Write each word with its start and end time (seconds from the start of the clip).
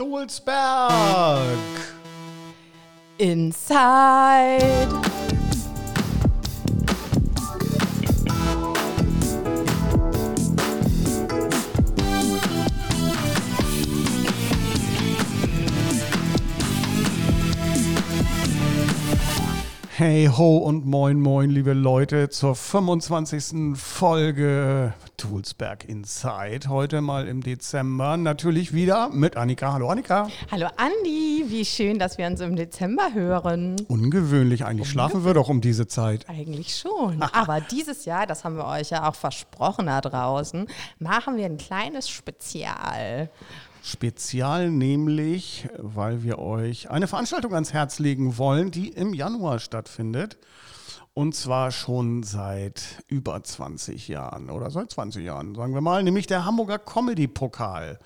Stolzberg. 0.00 1.58
Inside. 3.18 4.88
Hey 19.98 20.30
ho 20.34 20.56
und 20.56 20.86
moin 20.86 21.20
moin, 21.20 21.50
liebe 21.50 21.74
Leute, 21.74 22.30
zur 22.30 22.54
25. 22.54 23.76
Folge 23.78 24.94
Toolsberg 25.20 25.84
Inside. 25.84 26.70
Heute 26.70 27.02
mal 27.02 27.28
im 27.28 27.42
Dezember. 27.42 28.16
Natürlich 28.16 28.72
wieder 28.72 29.10
mit 29.10 29.36
Annika. 29.36 29.74
Hallo 29.74 29.90
Annika. 29.90 30.28
Hallo 30.50 30.66
Andi, 30.78 31.44
wie 31.46 31.66
schön, 31.66 31.98
dass 31.98 32.16
wir 32.16 32.26
uns 32.26 32.40
im 32.40 32.56
Dezember 32.56 33.12
hören. 33.12 33.76
Ungewöhnlich 33.88 34.64
eigentlich. 34.64 34.88
Schlafen 34.88 35.26
wir 35.26 35.34
doch 35.34 35.50
um 35.50 35.60
diese 35.60 35.86
Zeit. 35.86 36.26
Eigentlich 36.26 36.74
schon. 36.74 37.20
Aber 37.34 37.60
dieses 37.60 38.06
Jahr, 38.06 38.26
das 38.26 38.44
haben 38.44 38.56
wir 38.56 38.64
euch 38.64 38.88
ja 38.88 39.06
auch 39.06 39.14
versprochen 39.14 39.86
da 39.86 40.00
draußen, 40.00 40.66
machen 40.98 41.36
wir 41.36 41.44
ein 41.44 41.58
kleines 41.58 42.08
Spezial. 42.08 43.28
Spezial 43.82 44.70
nämlich, 44.70 45.68
weil 45.76 46.22
wir 46.22 46.38
euch 46.38 46.88
eine 46.90 47.06
Veranstaltung 47.06 47.52
ans 47.52 47.74
Herz 47.74 47.98
legen 47.98 48.38
wollen, 48.38 48.70
die 48.70 48.88
im 48.88 49.12
Januar 49.12 49.58
stattfindet. 49.58 50.38
Und 51.12 51.34
zwar 51.34 51.72
schon 51.72 52.22
seit 52.22 53.02
über 53.08 53.42
20 53.42 54.08
Jahren 54.08 54.48
oder 54.48 54.70
seit 54.70 54.90
20 54.90 55.24
Jahren, 55.24 55.54
sagen 55.54 55.74
wir 55.74 55.80
mal, 55.80 56.02
nämlich 56.02 56.26
der 56.26 56.44
Hamburger 56.44 56.78
Comedy-Pokal. 56.78 57.98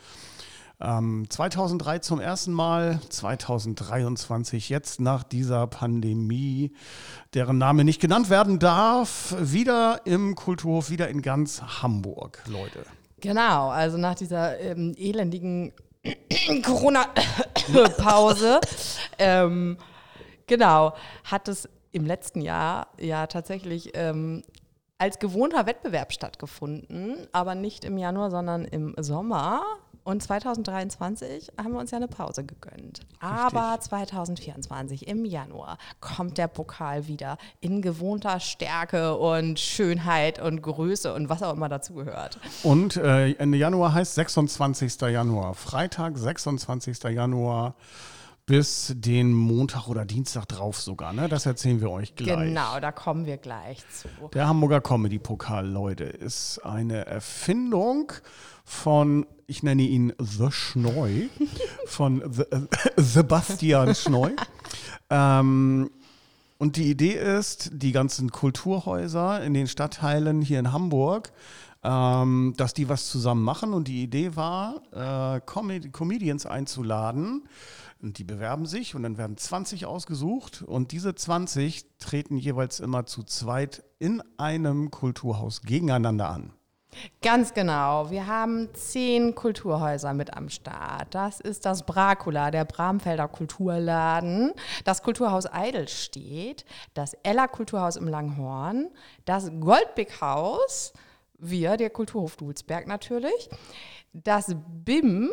Ähm, 0.80 1.26
2003 1.28 2.00
zum 2.00 2.18
ersten 2.20 2.52
Mal, 2.52 2.98
2023 3.08 4.68
jetzt 4.68 5.00
nach 5.00 5.22
dieser 5.22 5.66
Pandemie, 5.66 6.72
deren 7.32 7.58
Name 7.58 7.84
nicht 7.84 8.00
genannt 8.00 8.28
werden 8.28 8.58
darf, 8.58 9.36
wieder 9.38 10.00
im 10.04 10.34
Kulturhof, 10.34 10.90
wieder 10.90 11.08
in 11.08 11.22
ganz 11.22 11.62
Hamburg, 11.62 12.42
Leute. 12.46 12.84
Genau, 13.20 13.70
also 13.70 13.96
nach 13.98 14.16
dieser 14.16 14.58
ähm, 14.58 14.94
elendigen 14.96 15.72
Corona-Pause, 16.62 18.60
ähm, 19.18 19.78
genau, 20.46 20.94
hat 21.24 21.48
es 21.48 21.68
im 21.94 22.04
letzten 22.04 22.40
Jahr 22.40 22.88
ja 23.00 23.26
tatsächlich 23.26 23.92
ähm, 23.94 24.42
als 24.98 25.18
gewohnter 25.18 25.66
Wettbewerb 25.66 26.12
stattgefunden, 26.12 27.26
aber 27.32 27.54
nicht 27.54 27.84
im 27.84 27.98
Januar, 27.98 28.30
sondern 28.30 28.64
im 28.64 28.94
Sommer. 28.98 29.62
Und 30.02 30.22
2023 30.22 31.52
haben 31.58 31.72
wir 31.72 31.80
uns 31.80 31.90
ja 31.90 31.96
eine 31.96 32.08
Pause 32.08 32.44
gegönnt. 32.44 33.00
Aber 33.20 33.80
2024 33.80 35.08
im 35.08 35.24
Januar 35.24 35.78
kommt 36.00 36.36
der 36.36 36.46
Pokal 36.46 37.06
wieder 37.06 37.38
in 37.60 37.80
gewohnter 37.80 38.38
Stärke 38.38 39.16
und 39.16 39.58
Schönheit 39.58 40.42
und 40.42 40.60
Größe 40.60 41.14
und 41.14 41.30
was 41.30 41.42
auch 41.42 41.54
immer 41.54 41.70
dazugehört. 41.70 42.38
Und 42.62 42.98
äh, 42.98 43.32
Ende 43.32 43.56
Januar 43.56 43.94
heißt 43.94 44.14
26. 44.14 45.00
Januar. 45.00 45.54
Freitag, 45.54 46.18
26. 46.18 47.02
Januar 47.04 47.74
bis 48.46 48.92
den 48.94 49.32
Montag 49.32 49.88
oder 49.88 50.04
Dienstag 50.04 50.46
drauf 50.46 50.80
sogar. 50.80 51.12
Ne? 51.12 51.28
Das 51.28 51.46
erzählen 51.46 51.80
wir 51.80 51.90
euch 51.90 52.14
gleich. 52.14 52.48
Genau, 52.48 52.78
da 52.78 52.92
kommen 52.92 53.24
wir 53.24 53.38
gleich 53.38 53.78
zu. 53.88 54.08
Der 54.34 54.46
Hamburger 54.46 54.80
Comedy-Pokal, 54.80 55.66
Leute, 55.66 56.04
ist 56.04 56.58
eine 56.58 57.06
Erfindung 57.06 58.12
von, 58.64 59.26
ich 59.46 59.62
nenne 59.62 59.82
ihn 59.82 60.12
The 60.18 60.50
Schneu, 60.50 61.28
von 61.86 62.22
The, 62.30 62.42
äh, 62.42 62.60
Sebastian 62.96 63.94
Schneu. 63.94 64.32
ähm, 65.10 65.90
und 66.58 66.76
die 66.76 66.90
Idee 66.90 67.14
ist, 67.14 67.70
die 67.72 67.92
ganzen 67.92 68.30
Kulturhäuser 68.30 69.42
in 69.42 69.54
den 69.54 69.68
Stadtteilen 69.68 70.42
hier 70.42 70.58
in 70.58 70.70
Hamburg, 70.70 71.32
ähm, 71.82 72.54
dass 72.56 72.74
die 72.74 72.88
was 72.88 73.08
zusammen 73.08 73.42
machen. 73.42 73.72
Und 73.72 73.88
die 73.88 74.02
Idee 74.02 74.36
war, 74.36 74.82
äh, 74.92 75.40
Com 75.44 75.70
Comedians 75.92 76.46
einzuladen. 76.46 77.42
Und 78.04 78.18
die 78.18 78.24
bewerben 78.24 78.66
sich 78.66 78.94
und 78.94 79.02
dann 79.02 79.16
werden 79.16 79.38
20 79.38 79.86
ausgesucht. 79.86 80.60
Und 80.60 80.92
diese 80.92 81.14
20 81.14 81.86
treten 81.98 82.36
jeweils 82.36 82.78
immer 82.78 83.06
zu 83.06 83.22
zweit 83.22 83.82
in 83.98 84.22
einem 84.36 84.90
Kulturhaus 84.90 85.62
gegeneinander 85.62 86.28
an. 86.28 86.52
Ganz 87.22 87.54
genau. 87.54 88.10
Wir 88.10 88.26
haben 88.26 88.68
zehn 88.74 89.34
Kulturhäuser 89.34 90.12
mit 90.12 90.36
am 90.36 90.50
Start. 90.50 91.14
Das 91.14 91.40
ist 91.40 91.64
das 91.64 91.86
Bracula, 91.86 92.50
der 92.50 92.66
Bramfelder 92.66 93.26
Kulturladen, 93.26 94.52
das 94.84 95.02
Kulturhaus 95.02 95.50
Eidelstedt, 95.50 96.66
das 96.92 97.14
Ella 97.22 97.48
Kulturhaus 97.48 97.96
im 97.96 98.06
Langhorn, 98.06 98.90
das 99.24 99.50
Goldbeck 99.60 100.20
wir, 101.38 101.78
der 101.78 101.88
Kulturhof 101.88 102.36
Dulsberg 102.36 102.86
natürlich, 102.86 103.48
das 104.12 104.54
BIM, 104.84 105.30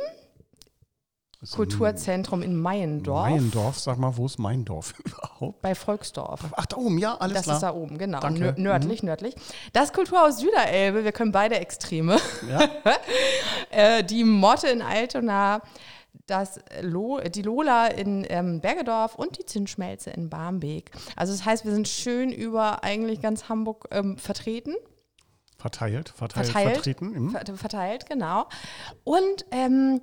Kulturzentrum 1.49 2.43
in 2.43 2.55
Meiendorf. 2.55 3.29
Meiendorf, 3.29 3.79
sag 3.79 3.97
mal, 3.97 4.15
wo 4.15 4.27
ist 4.27 4.37
Meiendorf 4.37 4.93
überhaupt? 5.03 5.61
Bei 5.61 5.73
Volksdorf. 5.73 6.41
Ach, 6.55 6.65
da 6.67 6.77
oben, 6.77 6.99
ja, 6.99 7.15
alles 7.15 7.33
das 7.37 7.43
klar. 7.45 7.55
ist 7.55 7.61
da 7.63 7.73
oben, 7.73 7.97
genau. 7.97 8.19
Danke. 8.19 8.51
Nö- 8.51 8.59
Nördlich, 8.59 9.01
nördlich. 9.01 9.35
Das 9.73 9.91
Kulturhaus 9.91 10.37
Süderelbe, 10.37 11.03
wir 11.03 11.11
können 11.11 11.31
beide 11.31 11.55
Extreme. 11.59 12.17
Ja? 12.47 12.69
äh, 13.71 14.03
die 14.03 14.23
Motte 14.23 14.67
in 14.67 14.83
Altona, 14.83 15.61
das 16.27 16.59
Lo 16.81 17.19
die 17.19 17.41
Lola 17.41 17.87
in 17.87 18.25
ähm, 18.29 18.61
Bergedorf 18.61 19.15
und 19.15 19.39
die 19.39 19.45
Zinsschmelze 19.45 20.11
in 20.11 20.29
Barmbek. 20.29 20.91
Also 21.15 21.33
das 21.33 21.43
heißt, 21.43 21.65
wir 21.65 21.71
sind 21.73 21.87
schön 21.87 22.31
über 22.31 22.83
eigentlich 22.83 23.19
ganz 23.21 23.49
Hamburg 23.49 23.87
ähm, 23.91 24.17
vertreten. 24.17 24.75
Verteilt, 25.57 26.09
verteilt, 26.09 26.47
Verteilt. 26.47 26.73
vertreten. 26.73 27.09
Mhm. 27.11 27.29
Ver 27.31 27.55
verteilt, 27.55 28.07
genau. 28.07 28.45
Und 29.03 29.45
ähm, 29.51 30.01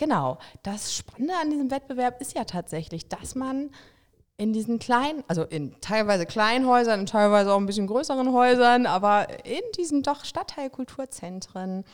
genau, 0.00 0.38
das 0.62 0.94
Spannende 0.94 1.34
an 1.40 1.50
diesem 1.50 1.70
Wettbewerb 1.70 2.20
ist 2.20 2.34
ja 2.34 2.44
tatsächlich, 2.44 3.08
dass 3.08 3.36
man 3.36 3.70
in 4.36 4.54
diesen 4.54 4.78
kleinen, 4.78 5.22
also 5.28 5.44
in 5.44 5.78
teilweise 5.82 6.24
kleinen 6.24 6.66
Häusern, 6.66 7.00
in 7.00 7.06
teilweise 7.06 7.52
auch 7.52 7.58
ein 7.58 7.66
bisschen 7.66 7.86
größeren 7.86 8.32
Häusern, 8.32 8.86
aber 8.86 9.44
in 9.44 9.60
diesen 9.76 10.02
doch 10.02 10.24
Stadtteilkulturzentren 10.24 11.84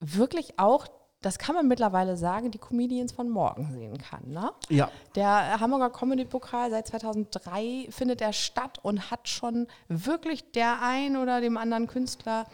wirklich 0.00 0.58
auch, 0.58 0.86
das 1.22 1.38
kann 1.38 1.54
man 1.54 1.66
mittlerweile 1.66 2.18
sagen, 2.18 2.50
die 2.50 2.58
Comedians 2.58 3.12
von 3.12 3.30
morgen 3.30 3.72
sehen 3.72 3.96
kann. 3.96 4.28
Ne? 4.28 4.52
Ja, 4.68 4.90
Der 5.16 5.58
Hamburger 5.58 5.90
Comedy-Pokal 5.90 6.70
seit 6.70 6.86
2003 6.88 7.88
findet 7.90 8.20
er 8.20 8.34
statt 8.34 8.78
und 8.82 9.10
hat 9.10 9.28
schon 9.28 9.66
wirklich 9.88 10.52
der 10.52 10.82
ein 10.82 11.16
oder 11.16 11.40
dem 11.40 11.56
anderen 11.56 11.86
Künstler 11.86 12.44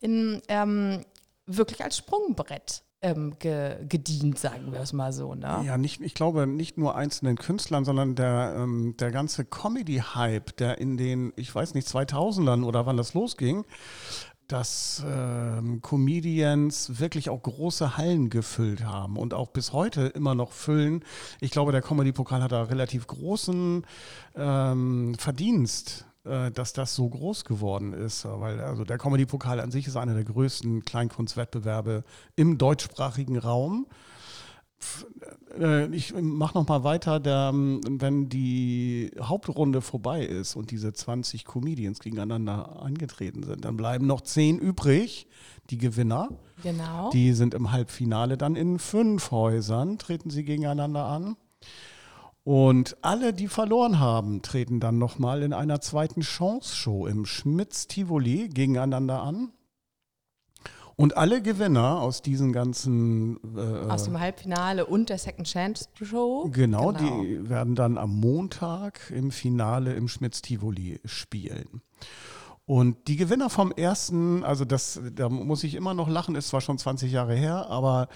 in, 0.00 0.40
ähm, 0.48 1.04
wirklich 1.44 1.84
als 1.84 1.98
Sprungbrett 1.98 2.82
ähm, 3.00 3.36
ge 3.38 3.76
gedient, 3.88 4.38
sagen 4.38 4.72
wir 4.72 4.80
es 4.80 4.92
mal 4.92 5.12
so. 5.12 5.34
Ne? 5.34 5.62
ja 5.64 5.78
nicht, 5.78 6.00
ich 6.00 6.14
glaube 6.14 6.46
nicht 6.46 6.78
nur 6.78 6.96
einzelnen 6.96 7.36
Künstlern, 7.36 7.84
sondern 7.84 8.14
der, 8.14 8.56
ähm, 8.58 8.96
der 8.98 9.10
ganze 9.10 9.44
Comedy-Hype, 9.44 10.56
der 10.56 10.78
in 10.78 10.96
den, 10.96 11.32
ich 11.36 11.54
weiß 11.54 11.74
nicht, 11.74 11.86
2000ern 11.86 12.64
oder 12.64 12.86
wann 12.86 12.96
das 12.96 13.14
losging, 13.14 13.64
dass 14.48 15.04
ähm, 15.06 15.82
Comedians 15.82 16.98
wirklich 16.98 17.28
auch 17.28 17.42
große 17.42 17.98
Hallen 17.98 18.30
gefüllt 18.30 18.82
haben 18.82 19.16
und 19.16 19.34
auch 19.34 19.48
bis 19.50 19.72
heute 19.74 20.06
immer 20.06 20.34
noch 20.34 20.52
füllen. 20.52 21.04
Ich 21.40 21.50
glaube, 21.50 21.70
der 21.70 21.82
Comedy-Pokal 21.82 22.42
hat 22.42 22.52
da 22.52 22.64
relativ 22.64 23.06
großen 23.06 23.86
ähm, 24.34 25.14
Verdienst, 25.18 26.07
dass 26.52 26.72
das 26.72 26.94
so 26.94 27.08
groß 27.08 27.44
geworden 27.44 27.92
ist. 27.92 28.24
Weil 28.24 28.60
also 28.60 28.84
der 28.84 28.98
Comedy-Pokal 28.98 29.60
an 29.60 29.70
sich 29.70 29.86
ist 29.86 29.96
einer 29.96 30.14
der 30.14 30.24
größten 30.24 30.84
Kleinkunstwettbewerbe 30.84 32.04
im 32.36 32.58
deutschsprachigen 32.58 33.38
Raum. 33.38 33.86
Äh, 35.58 35.86
Ich 35.94 36.14
mache 36.14 36.56
noch 36.56 36.68
mal 36.68 36.84
weiter, 36.84 37.20
der, 37.20 37.52
wenn 37.52 38.28
die 38.28 39.10
Hauptrunde 39.20 39.80
vorbei 39.80 40.24
ist 40.24 40.54
und 40.54 40.70
diese 40.70 40.92
20 40.92 41.44
Comedians 41.44 42.00
gegeneinander 42.00 42.80
angetreten 42.80 43.42
sind, 43.42 43.64
dann 43.64 43.76
bleiben 43.76 44.06
noch 44.06 44.20
10 44.20 44.58
übrig, 44.58 45.26
die 45.70 45.78
Gewinner. 45.78 46.28
Genau. 46.62 47.10
Die 47.10 47.32
sind 47.32 47.54
im 47.54 47.72
Halbfinale 47.72 48.36
dann 48.36 48.54
in 48.56 48.78
fünf 48.78 49.30
Häusern, 49.30 49.98
treten 49.98 50.30
sie 50.30 50.44
gegeneinander 50.44 51.04
an. 51.04 51.36
Und 52.44 52.96
alle, 53.02 53.32
die 53.32 53.48
verloren 53.48 53.98
haben, 53.98 54.42
treten 54.42 54.80
dann 54.80 54.98
nochmal 54.98 55.42
in 55.42 55.52
einer 55.52 55.80
zweiten 55.80 56.22
Chance-Show 56.22 57.06
im 57.06 57.26
Schmitz-Tivoli 57.26 58.48
gegeneinander 58.48 59.22
an. 59.22 59.52
Und 60.96 61.16
alle 61.16 61.42
Gewinner 61.42 62.00
aus 62.00 62.22
diesen 62.22 62.52
ganzen 62.52 63.38
äh, 63.56 63.88
Aus 63.88 64.04
dem 64.04 64.18
Halbfinale 64.18 64.84
und 64.84 65.10
der 65.10 65.18
Second 65.18 65.46
Chance 65.46 65.86
Show. 66.02 66.50
Genau, 66.52 66.90
die 66.90 67.48
werden 67.48 67.76
dann 67.76 67.96
am 67.98 68.18
Montag 68.18 69.12
im 69.14 69.30
Finale 69.30 69.94
im 69.94 70.08
Schmitz-Tivoli 70.08 71.00
spielen. 71.04 71.82
Und 72.68 73.08
die 73.08 73.16
Gewinner 73.16 73.48
vom 73.48 73.70
ersten, 73.70 74.42
also 74.42 74.64
das, 74.64 75.00
da 75.12 75.28
muss 75.28 75.64
ich 75.64 75.74
immer 75.74 75.94
noch 75.94 76.08
lachen, 76.08 76.34
ist 76.34 76.48
zwar 76.48 76.60
schon 76.60 76.78
20 76.78 77.12
Jahre 77.12 77.34
her, 77.34 77.68
aber 77.70 78.08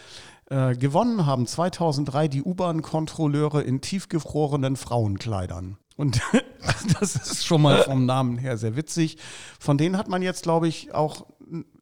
äh, 0.52 0.76
gewonnen 0.76 1.24
haben 1.24 1.46
2003 1.46 2.28
die 2.28 2.42
U-Bahn-Kontrolleure 2.42 3.62
in 3.62 3.80
tiefgefrorenen 3.80 4.76
Frauenkleidern. 4.76 5.78
Und 5.96 6.20
das 7.00 7.16
ist 7.16 7.46
schon 7.46 7.62
mal 7.62 7.82
vom 7.84 8.04
Namen 8.04 8.36
her 8.36 8.58
sehr 8.58 8.76
witzig. 8.76 9.16
Von 9.58 9.78
denen 9.78 9.96
hat 9.96 10.08
man 10.08 10.20
jetzt, 10.20 10.42
glaube 10.42 10.68
ich, 10.68 10.94
auch, 10.94 11.26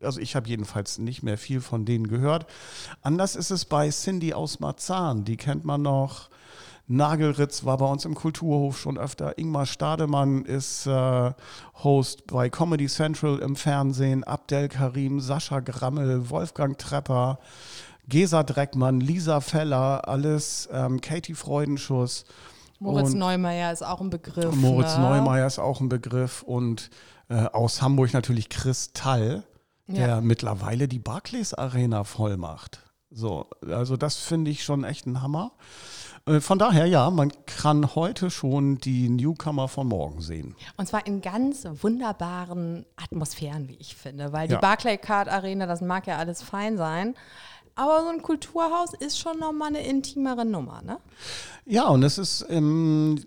also 0.01 0.21
ich 0.21 0.37
habe 0.37 0.49
jedenfalls 0.49 0.99
nicht 0.99 1.25
mehr 1.25 1.37
viel 1.37 1.61
von 1.61 1.85
denen 1.85 2.07
gehört. 2.07 2.47
Anders 3.03 3.35
ist 3.35 3.51
es 3.51 3.65
bei 3.65 3.91
Cindy 3.91 4.35
aus 4.35 4.61
Marzahn, 4.61 5.25
die 5.25 5.37
kennt 5.37 5.65
man 5.65 5.83
noch. 5.83 6.31
Nagelritz 6.87 7.65
war 7.65 7.79
bei 7.79 7.87
uns 7.87 8.05
im 8.05 8.15
Kulturhof 8.15 8.79
schon 8.79 8.99
öfter. 8.99 9.37
Ingmar 9.39 9.67
Stademann 9.67 10.45
ist 10.45 10.87
äh, 10.87 11.33
Host 11.83 12.27
bei 12.29 12.51
Comedy 12.51 12.87
Central 12.87 13.39
im 13.39 13.57
Fernsehen. 13.57 14.23
Abdel 14.25 14.69
Karim, 14.69 15.21
Sascha 15.21 15.61
Grammel, 15.61 16.31
Wolfgang 16.31 16.79
Trepper, 16.79 17.39
Gesa 18.11 18.43
Dreckmann, 18.43 19.01
Lisa 19.01 19.41
Feller, 19.41 20.07
alles 20.07 20.69
ähm, 20.71 21.01
Katie 21.01 21.35
Freudenschuss. 21.35 22.25
Moritz 22.79 23.15
Neumeier 23.15 23.73
ist 23.73 23.83
auch 23.83 24.01
ein 24.01 24.11
Begriff. 24.11 24.55
Moritz 24.55 24.97
ne? 24.97 25.03
Neumeier 25.05 25.47
ist 25.47 25.59
auch 25.59 25.81
ein 25.81 25.89
Begriff. 25.89 26.43
Und 26.43 26.91
äh, 27.29 27.45
aus 27.47 27.81
Hamburg 27.83 28.13
natürlich 28.13 28.49
Chris 28.49 28.93
Tall, 28.93 29.45
der 29.87 30.09
Ja. 30.09 30.21
mittlerweile 30.21 30.89
die 30.89 30.99
Barclays 30.99 31.55
Arena 31.55 32.05
voll 32.05 32.37
macht. 32.37 32.81
So, 33.11 33.47
also 33.69 33.97
das 33.97 34.17
finde 34.17 34.51
ich 34.51 34.63
schon 34.65 34.85
echt 34.85 35.07
ein 35.07 35.21
Hammer. 35.23 35.53
Äh, 36.27 36.41
Von 36.41 36.59
daher, 36.59 36.87
ja, 36.87 37.11
man 37.11 37.33
kann 37.47 37.95
heute 37.95 38.31
schon 38.31 38.79
die 38.79 39.09
Newcomer 39.09 39.69
von 39.69 39.89
morgen 39.89 40.21
sehen. 40.23 40.55
Und 40.77 40.87
zwar 40.87 41.07
in 41.07 41.21
ganz 41.21 41.67
wunderbaren 41.83 42.87
Atmosphären, 42.97 43.69
wie 43.69 43.77
ich 43.77 43.95
finde. 43.97 44.33
Weil 44.33 44.49
die 44.49 44.55
Ja. 44.55 44.61
Barclaycard 44.61 45.29
Arena, 45.29 45.67
das 45.67 45.81
mag 45.81 46.07
ja 46.07 46.19
alles 46.19 46.41
fein 46.43 46.77
sein. 46.77 47.15
Aber 47.81 48.03
so 48.03 48.11
ein 48.11 48.21
Kulturhaus 48.21 48.93
ist 48.93 49.19
schon 49.19 49.39
nochmal 49.39 49.69
eine 49.69 49.81
intimere 49.87 50.45
Nummer, 50.45 50.83
ne? 50.83 50.99
Ja, 51.65 51.89
und 51.89 52.03
es 52.03 52.19
ist 52.19 52.43
im, 52.43 53.25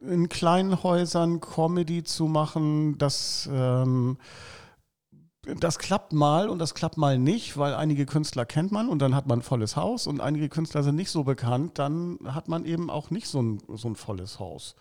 in 0.00 0.28
kleinen 0.28 0.82
Häusern 0.82 1.40
Comedy 1.40 2.02
zu 2.02 2.26
machen, 2.26 2.98
das, 2.98 3.48
ähm, 3.52 4.18
das 5.60 5.78
klappt 5.78 6.12
mal 6.12 6.48
und 6.48 6.58
das 6.58 6.74
klappt 6.74 6.96
mal 6.96 7.20
nicht, 7.20 7.56
weil 7.56 7.72
einige 7.72 8.04
Künstler 8.04 8.44
kennt 8.44 8.72
man 8.72 8.88
und 8.88 8.98
dann 8.98 9.14
hat 9.14 9.28
man 9.28 9.38
ein 9.38 9.42
volles 9.42 9.76
Haus 9.76 10.08
und 10.08 10.20
einige 10.20 10.48
Künstler 10.48 10.82
sind 10.82 10.96
nicht 10.96 11.12
so 11.12 11.22
bekannt, 11.22 11.78
dann 11.78 12.18
hat 12.24 12.48
man 12.48 12.64
eben 12.64 12.90
auch 12.90 13.10
nicht 13.10 13.28
so 13.28 13.40
ein, 13.40 13.62
so 13.68 13.86
ein 13.86 13.94
volles 13.94 14.40
Haus. 14.40 14.74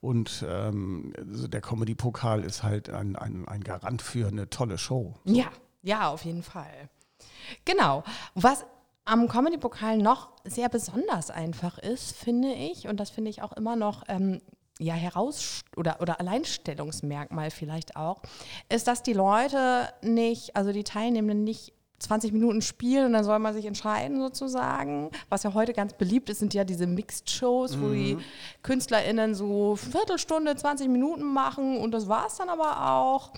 Und 0.00 0.44
ähm, 0.48 1.12
also 1.16 1.46
der 1.46 1.60
Comedy-Pokal 1.60 2.42
ist 2.42 2.64
halt 2.64 2.90
ein, 2.90 3.14
ein, 3.14 3.46
ein 3.46 3.62
Garant 3.62 4.02
für 4.02 4.26
eine 4.26 4.50
tolle 4.50 4.76
Show. 4.76 5.14
Ja, 5.22 5.46
ja, 5.82 6.08
auf 6.08 6.24
jeden 6.24 6.42
Fall. 6.42 6.90
Genau. 7.64 8.04
Was 8.34 8.64
am 9.04 9.28
Comedy-Pokal 9.28 9.98
noch 9.98 10.30
sehr 10.44 10.68
besonders 10.68 11.30
einfach 11.30 11.78
ist, 11.78 12.16
finde 12.16 12.52
ich, 12.52 12.88
und 12.88 12.98
das 12.98 13.10
finde 13.10 13.30
ich 13.30 13.42
auch 13.42 13.52
immer 13.52 13.76
noch 13.76 14.04
ähm, 14.08 14.40
ja, 14.78 14.94
heraus 14.94 15.62
oder, 15.76 16.00
oder 16.00 16.20
Alleinstellungsmerkmal 16.20 17.50
vielleicht 17.50 17.96
auch, 17.96 18.22
ist, 18.68 18.88
dass 18.88 19.02
die 19.02 19.12
Leute 19.12 19.88
nicht, 20.02 20.56
also 20.56 20.72
die 20.72 20.84
Teilnehmenden 20.84 21.44
nicht 21.44 21.74
20 22.00 22.32
Minuten 22.32 22.60
spielen 22.60 23.06
und 23.06 23.12
dann 23.12 23.24
soll 23.24 23.38
man 23.38 23.54
sich 23.54 23.64
entscheiden 23.64 24.20
sozusagen. 24.20 25.10
Was 25.28 25.42
ja 25.42 25.54
heute 25.54 25.72
ganz 25.72 25.94
beliebt 25.94 26.28
ist, 26.28 26.40
sind 26.40 26.52
ja 26.52 26.64
diese 26.64 26.86
Mixed-Shows, 26.86 27.80
wo 27.80 27.90
die 27.90 28.18
KünstlerInnen 28.62 29.34
so 29.34 29.76
Viertelstunde, 29.76 30.56
20 30.56 30.88
Minuten 30.88 31.24
machen 31.24 31.78
und 31.78 31.92
das 31.92 32.08
war 32.08 32.26
es 32.26 32.36
dann 32.36 32.48
aber 32.48 32.90
auch. 32.90 33.32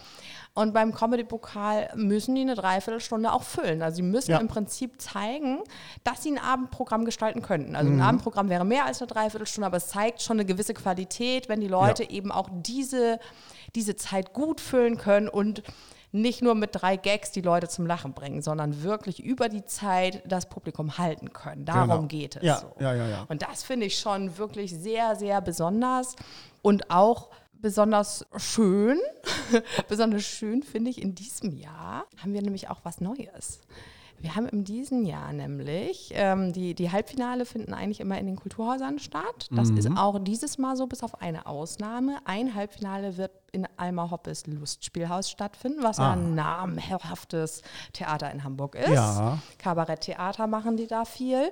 Und 0.57 0.73
beim 0.73 0.95
Comedy-Pokal 0.95 1.91
müssen 1.97 2.35
die 2.35 2.41
eine 2.41 2.55
Dreiviertelstunde 2.55 3.31
auch 3.31 3.43
füllen. 3.43 3.83
Also 3.83 3.97
sie 3.97 4.03
müssen 4.03 4.31
Ja. 4.31 4.39
im 4.39 4.49
Prinzip 4.49 5.01
zeigen, 5.03 5.59
dass 6.03 6.23
sie 6.23 6.31
ein 6.33 6.39
Abendprogramm 6.39 7.05
gestalten 7.05 7.43
könnten. 7.43 7.77
Also 7.77 7.91
ein 7.93 8.01
Abendprogramm 8.01 8.49
wäre 8.49 8.65
mehr 8.65 8.87
als 8.87 9.01
eine 9.03 9.09
Dreiviertelstunde, 9.09 9.67
aber 9.67 9.77
es 9.77 9.89
zeigt 9.89 10.23
schon 10.23 10.37
eine 10.39 10.47
gewisse 10.47 10.73
Qualität, 10.73 11.49
wenn 11.51 11.61
die 11.61 11.69
Leute 11.69 12.05
Ja. 12.05 12.11
eben 12.11 12.33
auch 12.33 12.49
diese, 12.51 13.21
diese 13.75 13.97
Zeit 13.97 14.33
gut 14.33 14.63
füllen 14.63 14.97
können 14.97 15.29
und 15.29 15.63
nicht 16.13 16.41
nur 16.41 16.55
mit 16.55 16.71
drei 16.73 16.97
Gags 16.97 17.33
die 17.33 17.43
Leute 17.43 17.69
zum 17.69 17.85
Lachen 17.85 18.15
bringen, 18.15 18.41
sondern 18.41 18.83
wirklich 18.83 19.23
über 19.23 19.51
die 19.51 19.67
Zeit 19.67 20.23
das 20.25 20.49
Publikum 20.49 20.97
halten 20.97 21.35
können. 21.35 21.67
Darum 21.67 21.89
Genau. 21.91 22.03
geht 22.07 22.37
es. 22.37 22.43
Ja, 22.43 22.61
so. 22.61 22.73
ja, 22.81 22.95
ja, 22.95 23.07
ja. 23.09 23.27
Und 23.29 23.43
das 23.43 23.63
finde 23.63 23.85
ich 23.85 23.99
schon 23.99 24.39
wirklich 24.39 24.73
sehr, 24.73 25.17
sehr 25.17 25.43
besonders 25.43 26.17
und 26.63 26.91
auch 26.91 27.29
besonders 27.61 28.27
schön. 28.37 28.99
besonders 29.89 30.25
schön 30.25 30.63
finde 30.63 30.91
ich 30.91 31.01
in 31.01 31.15
diesem 31.15 31.53
Jahr 31.53 32.07
haben 32.19 32.33
wir 32.33 32.43
nämlich 32.43 32.69
auch 32.69 32.85
was 32.85 33.01
Neues. 33.01 33.61
Wir 34.19 34.35
haben 34.35 34.49
in 34.49 34.65
diesem 34.65 35.05
Jahr 35.05 35.33
nämlich, 35.33 36.13
ähm, 36.15 36.53
die, 36.53 36.75
die 36.75 36.91
Halbfinale 36.91 37.45
finden 37.45 37.75
eigentlich 37.75 38.01
immer 38.01 38.19
in 38.19 38.27
den 38.27 38.37
Kulturhäusern 38.37 38.99
statt. 38.99 39.49
Das 39.51 39.71
ist 39.71 39.89
auch 39.97 40.19
dieses 40.19 40.59
Mal 40.59 40.77
so, 40.77 40.87
bis 40.87 41.03
auf 41.03 41.21
eine 41.21 41.47
Ausnahme. 41.47 42.19
Ein 42.25 42.55
Halbfinale 42.55 43.17
wird 43.17 43.33
in 43.53 43.67
Alma 43.77 44.11
Hoppes 44.11 44.47
Lustspielhaus 44.47 45.31
stattfinden, 45.31 45.83
was 45.83 45.99
ja 45.99 46.13
ein 46.13 46.35
namenhaftes 46.35 47.63
Theater 47.93 48.31
in 48.31 48.45
Hamburg 48.45 48.75
ist. 48.75 48.89
Ja. 48.89 49.39
Kabaretttheater 49.59 50.47
machen 50.47 50.77
die 50.77 50.87
da 50.87 51.05
viel. 51.05 51.51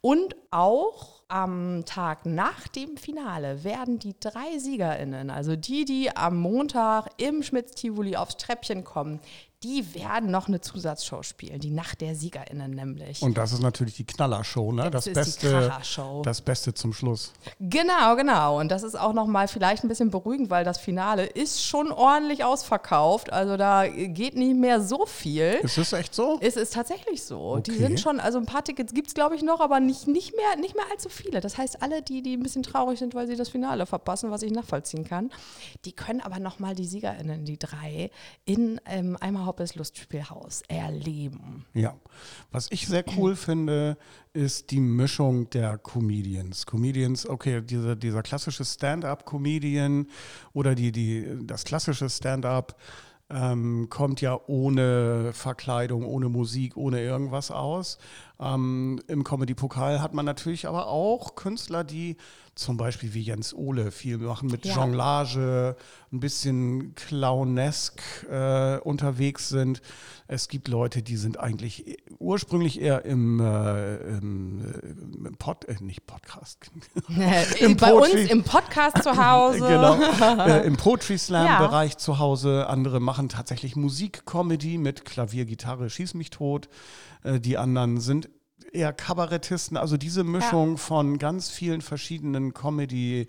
Und 0.00 0.36
auch 0.50 1.22
am 1.28 1.84
Tag 1.86 2.26
nach 2.26 2.68
dem 2.68 2.96
Finale 2.96 3.64
werden 3.64 3.98
die 3.98 4.14
drei 4.20 4.58
SiegerInnen, 4.58 5.30
also 5.30 5.56
die, 5.56 5.84
die 5.84 6.14
am 6.14 6.38
Montag 6.38 7.08
im 7.16 7.42
Schmitz-Tivoli 7.42 8.16
aufs 8.16 8.36
Treppchen 8.36 8.84
kommen, 8.84 9.18
die 9.64 9.94
werden 9.94 10.30
noch 10.30 10.48
eine 10.48 10.60
Zusatzshow 10.60 11.22
spielen, 11.22 11.60
die 11.60 11.70
Nacht 11.70 12.00
der 12.00 12.14
SiegerInnen 12.14 12.70
nämlich. 12.72 13.22
Und 13.22 13.36
das 13.38 13.52
ist 13.52 13.60
natürlich 13.62 13.96
die 13.96 14.04
Knallershow, 14.04 14.72
ne? 14.72 14.90
Das 14.90 15.04
Das, 15.04 15.28
ist 15.28 15.42
die 15.42 15.46
Beste, 15.48 16.22
das 16.24 16.40
Beste 16.40 16.74
zum 16.74 16.92
Schluss. 16.92 17.32
Genau, 17.60 18.16
genau. 18.16 18.58
Und 18.60 18.70
das 18.70 18.82
ist 18.82 18.98
auch 18.98 19.12
nochmal 19.12 19.48
vielleicht 19.48 19.84
ein 19.84 19.88
bisschen 19.88 20.10
beruhigend, 20.10 20.50
weil 20.50 20.64
das 20.64 20.78
Finale 20.78 21.24
ist 21.26 21.64
schon 21.64 21.92
ordentlich 21.92 22.44
ausverkauft. 22.44 23.32
Also 23.32 23.56
da 23.56 23.86
geht 23.88 24.36
nicht 24.36 24.56
mehr 24.56 24.80
so 24.80 25.06
viel. 25.06 25.58
Ist 25.62 25.78
es 25.78 25.92
echt 25.92 26.14
so? 26.14 26.38
Es 26.40 26.56
ist 26.56 26.74
tatsächlich 26.74 27.22
so. 27.22 27.58
Die 27.58 27.70
Okay. 27.72 27.80
sind 27.80 28.00
schon, 28.00 28.20
also 28.20 28.38
ein 28.38 28.46
paar 28.46 28.64
Tickets 28.64 28.92
gibt 28.92 29.08
es, 29.08 29.14
glaube 29.14 29.34
ich, 29.36 29.42
noch, 29.42 29.60
aber 29.60 29.80
nicht, 29.80 30.06
nicht, 30.06 30.34
mehr, 30.36 30.56
nicht 30.60 30.74
mehr 30.74 30.84
allzu 30.90 31.08
viele. 31.08 31.40
Das 31.40 31.56
heißt, 31.58 31.82
alle, 31.82 32.02
die, 32.02 32.22
die 32.22 32.36
ein 32.36 32.42
bisschen 32.42 32.62
traurig 32.62 32.98
sind, 32.98 33.14
weil 33.14 33.26
sie 33.26 33.36
das 33.36 33.48
Finale 33.48 33.86
verpassen, 33.86 34.30
was 34.30 34.42
ich 34.42 34.52
nachvollziehen 34.52 35.04
kann, 35.04 35.30
die 35.84 35.92
können 35.92 36.20
aber 36.20 36.38
nochmal 36.38 36.74
die 36.74 36.84
SiegerInnen, 36.86 37.44
die 37.44 37.58
drei, 37.58 38.10
in 38.44 38.80
ähm, 38.86 39.16
Eimer 39.20 39.46
Hoppes 39.52 39.74
Lustspielhaus 39.74 40.62
erleben. 40.68 41.66
Ja. 41.74 41.94
Was 42.50 42.68
ich 42.70 42.86
sehr 42.86 43.04
cool 43.18 43.36
finde, 43.36 43.98
ist 44.32 44.70
die 44.70 44.80
Mischung 44.80 45.50
der 45.50 45.76
Comedians. 45.76 46.64
Comedians, 46.64 47.28
okay, 47.28 47.60
diese, 47.60 47.94
dieser 47.94 48.22
klassische 48.22 48.64
Stand-up-Comedian 48.64 50.06
oder 50.54 50.74
die, 50.74 50.90
die, 50.90 51.46
das 51.46 51.64
klassische 51.64 52.08
Stand-up 52.08 52.78
ähm, 53.28 53.88
kommt 53.90 54.22
ja 54.22 54.40
ohne 54.46 55.34
Verkleidung, 55.34 56.06
ohne 56.06 56.30
Musik, 56.30 56.78
ohne 56.78 57.02
irgendwas 57.02 57.50
aus. 57.50 57.98
Ähm, 58.42 59.00
Im 59.06 59.22
Comedy-Pokal 59.24 60.02
hat 60.02 60.14
man 60.14 60.24
natürlich 60.24 60.66
aber 60.66 60.88
auch 60.88 61.34
Künstler, 61.36 61.84
die 61.84 62.16
zum 62.54 62.76
Beispiel 62.76 63.14
wie 63.14 63.22
Jens 63.22 63.54
Ohle 63.54 63.90
viel 63.90 64.18
machen 64.18 64.50
mit 64.50 64.66
Ja. 64.66 64.74
Jonglage, 64.74 65.74
ein 66.12 66.20
bisschen 66.20 66.94
clownesk 66.94 68.02
äh, 68.30 68.76
unterwegs 68.78 69.48
sind. 69.48 69.80
Es 70.28 70.48
gibt 70.48 70.68
Leute, 70.68 71.02
die 71.02 71.16
sind 71.16 71.40
eigentlich 71.40 71.86
e- 71.86 71.96
ursprünglich 72.18 72.78
eher 72.80 73.06
im, 73.06 73.40
äh, 73.40 73.96
im, 74.18 74.60
äh, 74.66 75.28
im 75.28 75.36
Pod, 75.38 75.64
äh, 75.64 75.76
nicht 75.80 76.06
Podcast, 76.06 76.58
Im 77.60 77.76
Bei 77.78 77.90
Poetry- 77.92 78.22
uns 78.22 78.30
im 78.30 78.42
Podcast 78.44 79.02
zu 79.02 79.16
Hause. 79.16 79.58
genau, 79.68 80.46
äh, 80.46 80.66
im 80.66 80.76
Poetry 80.76 81.16
Slam 81.16 81.46
Ja. 81.46 81.88
Zu 81.96 82.18
Hause. 82.18 82.66
Andere 82.68 83.00
machen 83.00 83.28
tatsächlich 83.30 83.76
Musik-Comedy 83.76 84.76
mit 84.78 85.04
Klavier, 85.06 85.46
Gitarre, 85.46 85.88
Schieß 85.88 86.14
mich 86.14 86.28
tot. 86.30 86.68
Äh, 87.22 87.40
die 87.40 87.56
anderen 87.56 87.98
sind 88.00 88.28
eher 88.72 88.92
Kabarettisten. 88.92 89.76
Also 89.76 89.96
diese 89.96 90.24
Mischung 90.24 90.78
von 90.78 91.18
ganz 91.18 91.48
vielen 91.50 91.80
verschiedenen 91.80 92.54
Comedy 92.54 93.28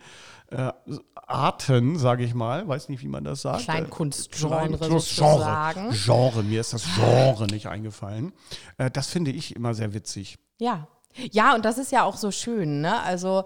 äh, 0.52 0.72
Arten, 1.16 1.98
sage 1.98 2.24
ich 2.24 2.34
mal, 2.34 2.68
weiß 2.68 2.90
nicht, 2.90 3.02
wie 3.02 3.08
man 3.08 3.24
das 3.24 3.42
sagt. 3.42 3.64
Kleinkunstgenre 3.64 4.68
Klein- 4.78 4.78
sozusagen. 4.78 5.90
Genre. 5.92 5.96
Genre, 5.96 6.44
mir 6.44 6.62
ist 6.62 6.74
das 6.74 6.84
Genre 6.96 7.48
nicht 7.48 7.68
eingefallen. 7.68 8.34
Äh, 8.78 8.92
das 8.92 9.08
finde 9.08 9.32
ich 9.32 9.56
immer 9.56 9.74
sehr 9.74 9.94
witzig. 9.94 10.38
Ja. 10.60 10.88
Ja, 11.32 11.54
und 11.56 11.64
das 11.66 11.78
ist 11.78 11.92
ja 11.92 12.04
auch 12.04 12.18
so 12.18 12.32
schön, 12.32 12.82
ne? 12.82 13.02
Also 13.04 13.44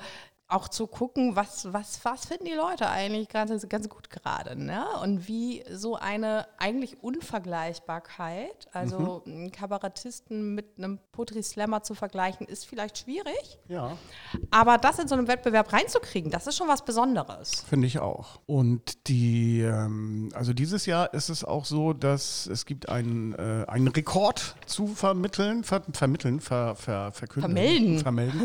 auch 0.50 0.70
zu 0.70 0.88
gucken, 0.88 1.36
was, 1.36 1.74
was, 1.74 2.00
was 2.04 2.26
finden 2.26 2.46
die 2.46 2.54
Leute 2.54 2.90
eigentlich 2.90 3.28
ganz, 3.28 3.68
ganz 3.68 3.90
gut 3.90 4.10
gerade. 4.10 4.56
Ne? 4.56 4.86
Und 5.04 5.28
wie 5.28 5.64
so 5.70 5.98
eine 5.98 6.48
eigentlich 6.58 7.04
Unvergleichbarkeit, 7.04 8.68
also 8.72 9.24
mhm. 9.26 9.34
einen 9.34 9.52
Kabarettisten 9.52 10.56
mit 10.56 10.78
einem 10.78 11.00
Poetry 11.12 11.44
Slammer 11.44 11.84
zu 11.84 11.96
vergleichen, 11.96 12.48
ist 12.48 12.66
vielleicht 12.66 12.98
schwierig. 12.98 13.60
Ja. 13.68 13.98
Aber 14.50 14.78
das 14.78 15.00
in 15.00 15.10
so 15.10 15.16
einem 15.16 15.28
Wettbewerb 15.28 15.74
reinzukriegen, 15.74 16.32
das 16.32 16.48
ist 16.48 16.56
schon 16.56 16.70
was 16.70 16.86
Besonderes. 16.86 17.66
Finde 17.68 17.88
ich 17.88 18.00
auch. 18.00 18.40
Und 18.46 19.10
die, 19.10 19.62
ähm, 19.62 20.30
also 20.34 20.54
dieses 20.54 20.86
Jahr 20.86 21.14
ist 21.14 21.28
es 21.28 21.44
auch 21.44 21.66
so, 21.66 21.92
dass 21.92 22.48
es 22.48 22.66
gibt 22.66 22.88
einen, 22.88 23.34
äh, 23.34 23.66
einen 23.68 23.90
Rekord 23.90 24.56
zu 24.66 24.88
vermitteln, 24.88 25.66
ver, 25.66 25.84
vermitteln, 25.92 26.40
ver, 26.40 26.76
ver, 26.76 27.12
verkünden. 27.12 27.52
Vermelden. 27.52 28.00
Vermelden. 28.00 28.42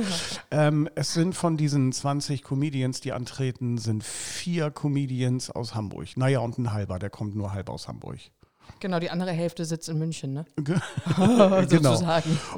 ähm, 0.50 0.88
es 0.96 1.14
sind 1.14 1.36
von 1.36 1.56
diesen 1.56 1.91
20 1.92 2.42
Comedians, 2.42 3.00
die 3.00 3.12
antreten, 3.12 3.78
sind 3.78 4.04
vier 4.04 4.70
Comedians 4.70 5.50
aus 5.50 5.74
Hamburg. 5.74 6.16
Naja, 6.16 6.40
und 6.40 6.58
ein 6.58 6.72
halber, 6.72 6.98
der 6.98 7.10
kommt 7.10 7.34
nur 7.34 7.52
halb 7.52 7.68
aus 7.68 7.88
Hamburg. 7.88 8.18
Genau, 8.80 8.98
die 8.98 9.10
andere 9.10 9.30
Hälfte 9.30 9.64
sitzt 9.64 9.88
in 9.88 9.98
München, 9.98 10.32
ne? 10.32 10.44
genau. 11.68 12.00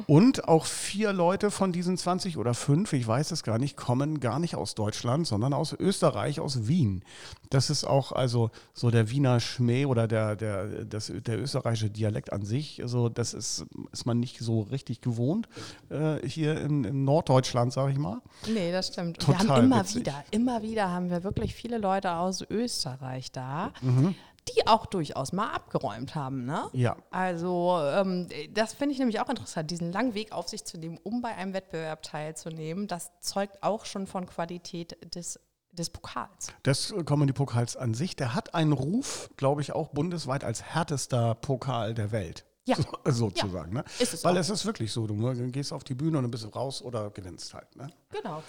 Und 0.07 0.49
auch 0.49 0.65
vier 0.65 1.13
Leute 1.13 1.51
von 1.51 1.71
diesen 1.71 1.99
20 1.99 2.39
oder 2.39 2.55
fünf, 2.55 2.95
ich 2.95 3.07
weiß 3.07 3.31
es 3.31 3.43
gar 3.43 3.59
nicht, 3.59 3.77
kommen 3.77 4.21
gar 4.21 4.39
nicht 4.39 4.57
aus 4.57 4.75
Deutschland, 4.75 5.27
sondern 5.27 5.53
aus 5.53 5.75
Österreich, 5.75 6.41
aus 6.41 6.67
Wien. 6.67 7.03
Das 7.51 7.69
ist 7.69 7.85
auch 7.85 8.13
also 8.13 8.51
so 8.73 8.91
der 8.91 9.11
Wiener 9.11 9.39
Schmäh 9.39 9.85
oder 9.85 10.09
der, 10.09 10.35
der, 10.35 10.85
das, 10.87 11.13
der 11.15 11.39
österreichische 11.39 11.91
Dialekt 11.91 12.33
an 12.33 12.45
sich. 12.45 12.83
Also 12.83 13.11
das 13.11 13.35
ist, 13.35 13.67
ist 13.93 14.07
man 14.07 14.19
nicht 14.19 14.39
so 14.39 14.63
richtig 14.63 15.03
gewohnt 15.03 15.49
äh, 15.91 16.27
hier 16.27 16.61
in, 16.61 16.85
in 16.85 17.05
Norddeutschland, 17.05 17.73
sage 17.73 17.93
ich 17.93 17.99
mal. 17.99 18.23
Nee, 18.49 18.73
das 18.73 18.89
stimmt. 18.89 19.19
Total 19.19 19.47
wir 19.47 19.55
haben 19.55 19.65
immer 19.67 19.81
witzig. 19.81 19.97
wieder, 19.97 20.25
immer 20.31 20.63
wieder 20.63 20.91
haben 20.91 21.11
wir 21.11 21.23
wirklich 21.23 21.55
viele 21.55 21.77
Leute 21.77 22.15
aus 22.15 22.43
Österreich 22.49 23.31
da. 23.31 23.73
Mhm 23.83 24.15
die 24.49 24.67
auch 24.67 24.87
durchaus 24.87 25.33
mal 25.33 25.53
abgeräumt 25.53 26.15
haben. 26.15 26.45
Ne? 26.45 26.69
Ja. 26.73 26.97
Also 27.11 27.79
ähm, 27.81 28.29
das 28.53 28.75
finde 28.75 28.93
ich 28.93 28.99
nämlich 28.99 29.21
auch 29.21 29.29
interessant, 29.29 29.71
diesen 29.71 29.93
langen 29.93 30.15
Weg 30.15 30.33
auf 30.33 30.49
sich 30.49 30.65
zu 30.65 30.79
nehmen, 30.79 30.99
um 31.03 31.23
bei 31.23 31.35
einem 31.35 31.55
Wettbewerb 31.55 32.03
teilzunehmen. 32.03 32.87
Das 32.87 33.11
zeugt 33.21 33.63
auch 33.63 33.85
schon 33.87 34.07
von 34.07 34.27
Qualität 34.27 35.15
des 35.15 35.41
des 35.75 35.91
Pokals. 35.91 36.49
Des 36.65 36.95
Comedy-Pokals 37.05 37.77
an 37.77 37.95
sich, 37.95 38.15
der 38.15 38.35
hat 38.35 38.55
einen 38.55 38.73
Ruf, 38.73 39.29
glaube 39.37 39.61
ich, 39.61 39.73
auch 39.73 39.89
bundesweit 39.89 40.45
als 40.45 40.63
härtester 40.63 41.35
Pokal 41.35 41.95
der 41.95 42.13
Welt. 42.13 42.45
Ja. 42.65 42.77
So, 42.77 42.85
sozusagen. 43.05 43.75
Ja. 43.75 43.83
Ne? 43.83 43.85
Ist 43.99 44.15
es 44.15 44.25
Weil 44.25 44.37
auch. 44.37 44.41
es 44.41 44.51
ist 44.51 44.65
wirklich 44.65 44.93
so, 44.93 45.07
du 45.07 45.51
gehst 45.51 45.73
auf 45.73 45.85
die 45.85 45.95
Bühne 45.95 46.19
und 46.19 46.25
dann 46.25 46.31
bist 46.31 46.45
du 46.45 46.49
raus 46.49 46.81
oder 46.83 47.11
gewinnst 47.11 47.55
halt. 47.55 47.75
Ne? 47.77 47.89
Genau. 48.11 48.43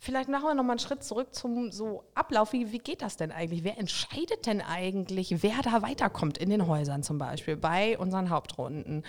Vielleicht 0.00 0.28
machen 0.28 0.44
wir 0.44 0.54
nochmal 0.54 0.72
einen 0.72 0.78
Schritt 0.78 1.02
zurück 1.02 1.34
zum 1.34 1.72
so 1.72 2.04
Ablauf. 2.14 2.52
Wie, 2.52 2.70
wie 2.70 2.78
geht 2.78 3.02
das 3.02 3.16
denn 3.16 3.32
eigentlich? 3.32 3.64
Wer 3.64 3.78
entscheidet 3.78 4.46
denn 4.46 4.60
eigentlich, 4.60 5.42
wer 5.42 5.60
da 5.62 5.82
weiterkommt 5.82 6.38
in 6.38 6.50
den 6.50 6.68
Häusern 6.68 7.02
zum 7.02 7.18
Beispiel 7.18 7.56
bei 7.56 7.98
unseren 7.98 8.30
Hauptrunden? 8.30 9.02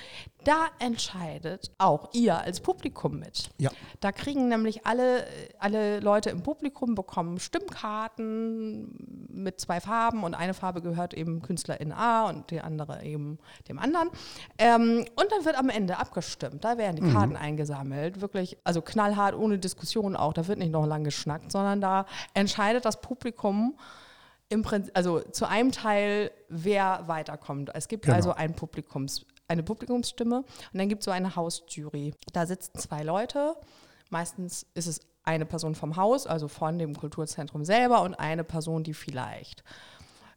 Da 0.46 0.67
entscheidet 0.79 1.72
auch 1.77 2.10
ihr 2.13 2.39
als 2.39 2.62
Publikum 2.62 3.19
mit. 3.19 3.51
Ja. 3.60 3.69
Da 4.00 4.12
kriegen 4.12 4.48
nämlich 4.48 4.88
alle, 4.88 5.27
alle 5.60 6.00
Leute 6.00 6.31
im 6.31 6.41
Publikum 6.41 6.96
bekommen 6.96 7.39
Stimmkarten 7.39 9.27
mit 9.29 9.60
zwei 9.60 9.81
Farben 9.81 10.24
und 10.24 10.34
eine 10.34 10.55
Farbe 10.55 10.81
gehört 10.81 11.13
eben 11.13 11.43
Künstlerin 11.43 11.91
A 11.91 12.27
und 12.29 12.50
die 12.50 12.62
andere 12.62 13.03
eben 13.03 13.38
dem 13.67 13.77
anderen. 13.77 14.10
Ähm, 14.58 15.05
und 15.15 15.31
dann 15.31 15.46
wird 15.46 15.58
am 15.58 15.69
Ende 15.69 15.98
abgestimmt. 15.98 16.63
Da 16.63 16.79
werden 16.79 16.96
die 16.96 17.13
Karten 17.13 17.36
eingesammelt. 17.36 18.22
Wirklich, 18.22 18.58
also 18.63 18.81
knallhart, 18.81 19.36
ohne 19.36 19.60
Diskussion 19.60 20.15
auch. 20.15 20.34
Da 20.34 20.48
wird 20.48 20.58
nicht 20.58 20.72
noch 20.72 20.78
lang 20.86 21.03
geschnackt, 21.03 21.51
sondern 21.51 21.81
da 21.81 22.05
entscheidet 22.33 22.86
das 22.86 23.01
Publikum 23.01 23.77
im 24.50 24.63
Prinzip, 24.63 24.91
also 24.98 25.19
zu 25.19 25.48
einem 25.48 25.71
Teil, 25.71 26.31
wer 26.50 27.03
weiterkommt. 27.07 27.69
Es 27.74 27.88
gibt 27.88 28.05
Genau. 28.05 28.15
also 28.15 28.33
ein 28.33 28.55
Publikums, 28.55 29.25
eine 29.48 29.63
Publikumsstimme 29.63 30.38
und 30.39 30.48
dann 30.74 30.89
gibt 30.89 31.01
es 31.01 31.05
so 31.05 31.12
eine 31.12 31.36
Hausjury. 31.36 32.13
Da 32.33 32.45
sitzen 32.45 32.77
zwei 32.79 33.03
Leute. 33.03 33.55
Meistens 34.09 34.65
ist 34.74 34.88
es 34.88 35.01
eine 35.24 35.45
Person 35.45 35.75
vom 35.75 35.95
Haus, 35.95 36.25
also 36.25 36.48
von 36.48 36.79
dem 36.79 36.95
Kulturzentrum 36.95 37.63
selber 37.63 38.01
und 38.01 38.15
eine 38.15 38.43
Person, 38.43 38.83
die 38.83 38.95
vielleicht 38.95 39.63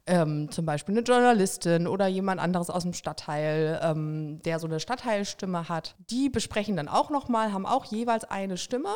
ähm, 0.05 0.51
zum 0.51 0.65
Beispiel 0.65 0.95
eine 0.97 1.03
Journalistin 1.03 1.87
oder 1.87 2.07
jemand 2.07 2.41
anderes 2.41 2.69
aus 2.69 2.83
dem 2.83 2.93
Stadtteil, 2.93 3.79
ähm, 3.81 4.41
der 4.43 4.59
so 4.59 4.67
eine 4.67 4.79
Stadtteilstimme 4.79 5.69
hat. 5.69 5.95
Die 6.09 6.29
besprechen 6.29 6.75
dann 6.75 6.87
auch 6.87 7.09
nochmal, 7.09 7.53
haben 7.53 7.65
auch 7.65 7.85
jeweils 7.85 8.25
eine 8.25 8.57
Stimme 8.57 8.89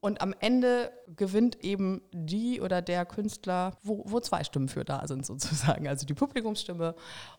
und 0.00 0.20
am 0.20 0.34
Ende 0.38 0.92
gewinnt 1.16 1.64
eben 1.64 2.02
die 2.12 2.60
oder 2.60 2.82
der 2.82 3.06
Künstler, 3.06 3.72
wo, 3.82 4.02
wo 4.06 4.20
zwei 4.20 4.44
Stimmen 4.44 4.68
für 4.68 4.84
da 4.84 5.06
sind 5.06 5.24
sozusagen. 5.24 5.88
Also 5.88 6.04
die 6.04 6.12
Publikumsstimme 6.12 6.94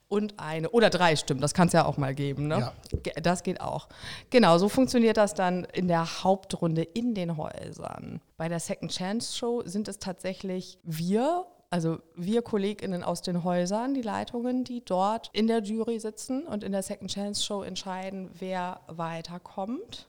und 0.07 0.39
eine 0.39 0.69
oder 0.71 0.89
drei 0.89 1.15
Stimmen, 1.15 1.41
das 1.41 1.53
kann 1.53 1.67
es 1.67 1.73
ja 1.73 1.85
auch 1.85 1.97
mal 1.97 2.15
geben. 2.15 2.47
Ne? 2.47 2.59
Ja. 2.59 2.73
Das 3.21 3.43
geht 3.43 3.61
auch. 3.61 3.87
Genau, 4.31 4.57
so 4.57 4.69
funktioniert 4.69 5.17
das 5.17 5.35
dann 5.35 5.65
in 5.65 5.87
der 5.87 6.23
Hauptrunde 6.23 6.81
in 6.81 7.13
den 7.13 7.37
Häusern. 7.37 8.21
Bei 8.37 8.49
der 8.49 8.59
Second 8.59 8.91
Chance 8.91 9.37
Show 9.37 9.61
sind 9.65 9.87
es 9.87 9.99
tatsächlich 9.99 10.79
wir 10.83 11.45
also 11.69 11.99
wir 12.15 12.41
KollegInnen 12.41 13.03
aus 13.03 13.21
den 13.21 13.43
Häusern, 13.43 13.93
die 13.93 14.01
Leitungen, 14.01 14.63
die 14.63 14.83
dort 14.83 15.29
in 15.33 15.47
der 15.47 15.61
Jury 15.61 15.99
sitzen 15.99 16.43
und 16.43 16.63
in 16.63 16.71
der 16.71 16.81
Second 16.81 17.11
Chance 17.11 17.43
Show 17.43 17.61
entscheiden, 17.61 18.29
wer 18.39 18.79
weiterkommt. 18.87 20.07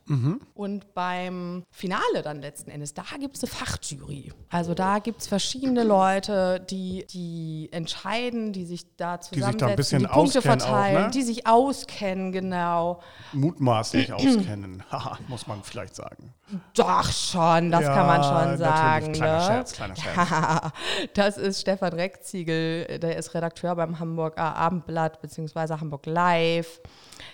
Und 0.53 0.93
beim 0.93 1.63
Finale 1.69 2.21
dann 2.23 2.41
letzten 2.41 2.71
Endes, 2.71 2.93
da 2.93 3.03
gibt 3.19 3.35
es 3.35 3.43
eine 3.43 3.51
Fachjury. 3.51 4.31
Also 4.49 4.73
da 4.73 4.99
gibt 4.99 5.21
es 5.21 5.27
verschiedene 5.27 5.83
Leute, 5.83 6.61
die, 6.69 7.05
die 7.09 7.67
entscheiden, 7.71 8.53
die 8.53 8.65
sich 8.65 8.95
da 8.95 9.19
zusammensetzen, 9.19 9.59
da 9.59 9.67
ein 9.67 9.75
bisschen 9.75 9.99
die 9.99 10.07
Punkte 10.07 10.39
auskennen 10.39 10.61
auch, 10.61 10.65
verteilen, 10.65 11.03
ne? 11.03 11.11
die 11.11 11.23
sich 11.23 11.45
auskennen, 11.45 12.31
genau. 12.31 13.01
Mutmaßlich 13.33 14.13
auskennen. 14.13 14.83
Muss 15.27 15.45
man 15.47 15.61
vielleicht 15.63 15.95
sagen. 15.95 16.33
Doch 16.75 17.11
schon, 17.11 17.71
das 17.71 17.83
Ja, 17.83 17.93
kann 17.93 18.07
man 18.07 18.23
schon 18.23 18.57
sagen. 18.57 19.13
Kleiner 19.13 19.37
ne? 19.37 19.45
Scherz, 19.45 19.73
kleiner 19.73 19.95
Scherz. 19.95 20.15
Ja, 20.15 20.71
das 21.13 21.37
ist 21.37 21.61
Stefan 21.61 21.93
Reckziegel, 21.93 22.99
der 22.99 23.17
ist 23.17 23.33
Redakteur 23.33 23.75
beim 23.75 23.99
Hamburger 23.99 24.55
Abendblatt 24.55 25.21
bzw. 25.21 25.75
Hamburg 25.79 26.05
Live. 26.05 26.81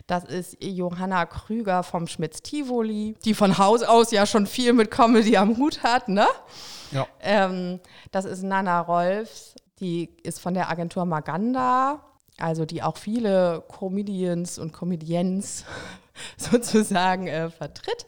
Das 0.07 0.24
ist 0.24 0.57
Johanna 0.62 1.25
Krüger 1.25 1.84
vom 1.84 2.07
Schmitz 2.07 2.41
Tivoli, 2.41 3.15
die 3.24 3.34
von 3.34 3.57
Haus 3.57 3.84
aus 3.84 4.12
ja 4.12 4.25
schon 4.25 4.48
viel 4.48 4.74
mit 4.74 4.91
Comedy 4.91 5.38
am 5.38 5.57
Hut 5.57 5.84
hat, 5.84 6.10
ne? 6.10 6.27
Ja. 6.91 7.07
Ähm, 7.22 7.79
das 8.12 8.25
ist 8.25 8.43
Nana 8.43 8.81
Rolfs, 8.81 9.55
die 9.79 10.10
ist 10.24 10.39
von 10.39 10.53
der 10.53 10.69
Agentur 10.69 11.05
Maganda, 11.05 12.01
also 12.38 12.65
die 12.65 12.84
auch 12.84 12.98
viele 12.98 13.63
Comedians 13.67 14.60
und 14.60 14.74
Comedians 14.74 15.65
sozusagen 16.38 17.27
äh, 17.27 17.50
vertritt. 17.50 18.05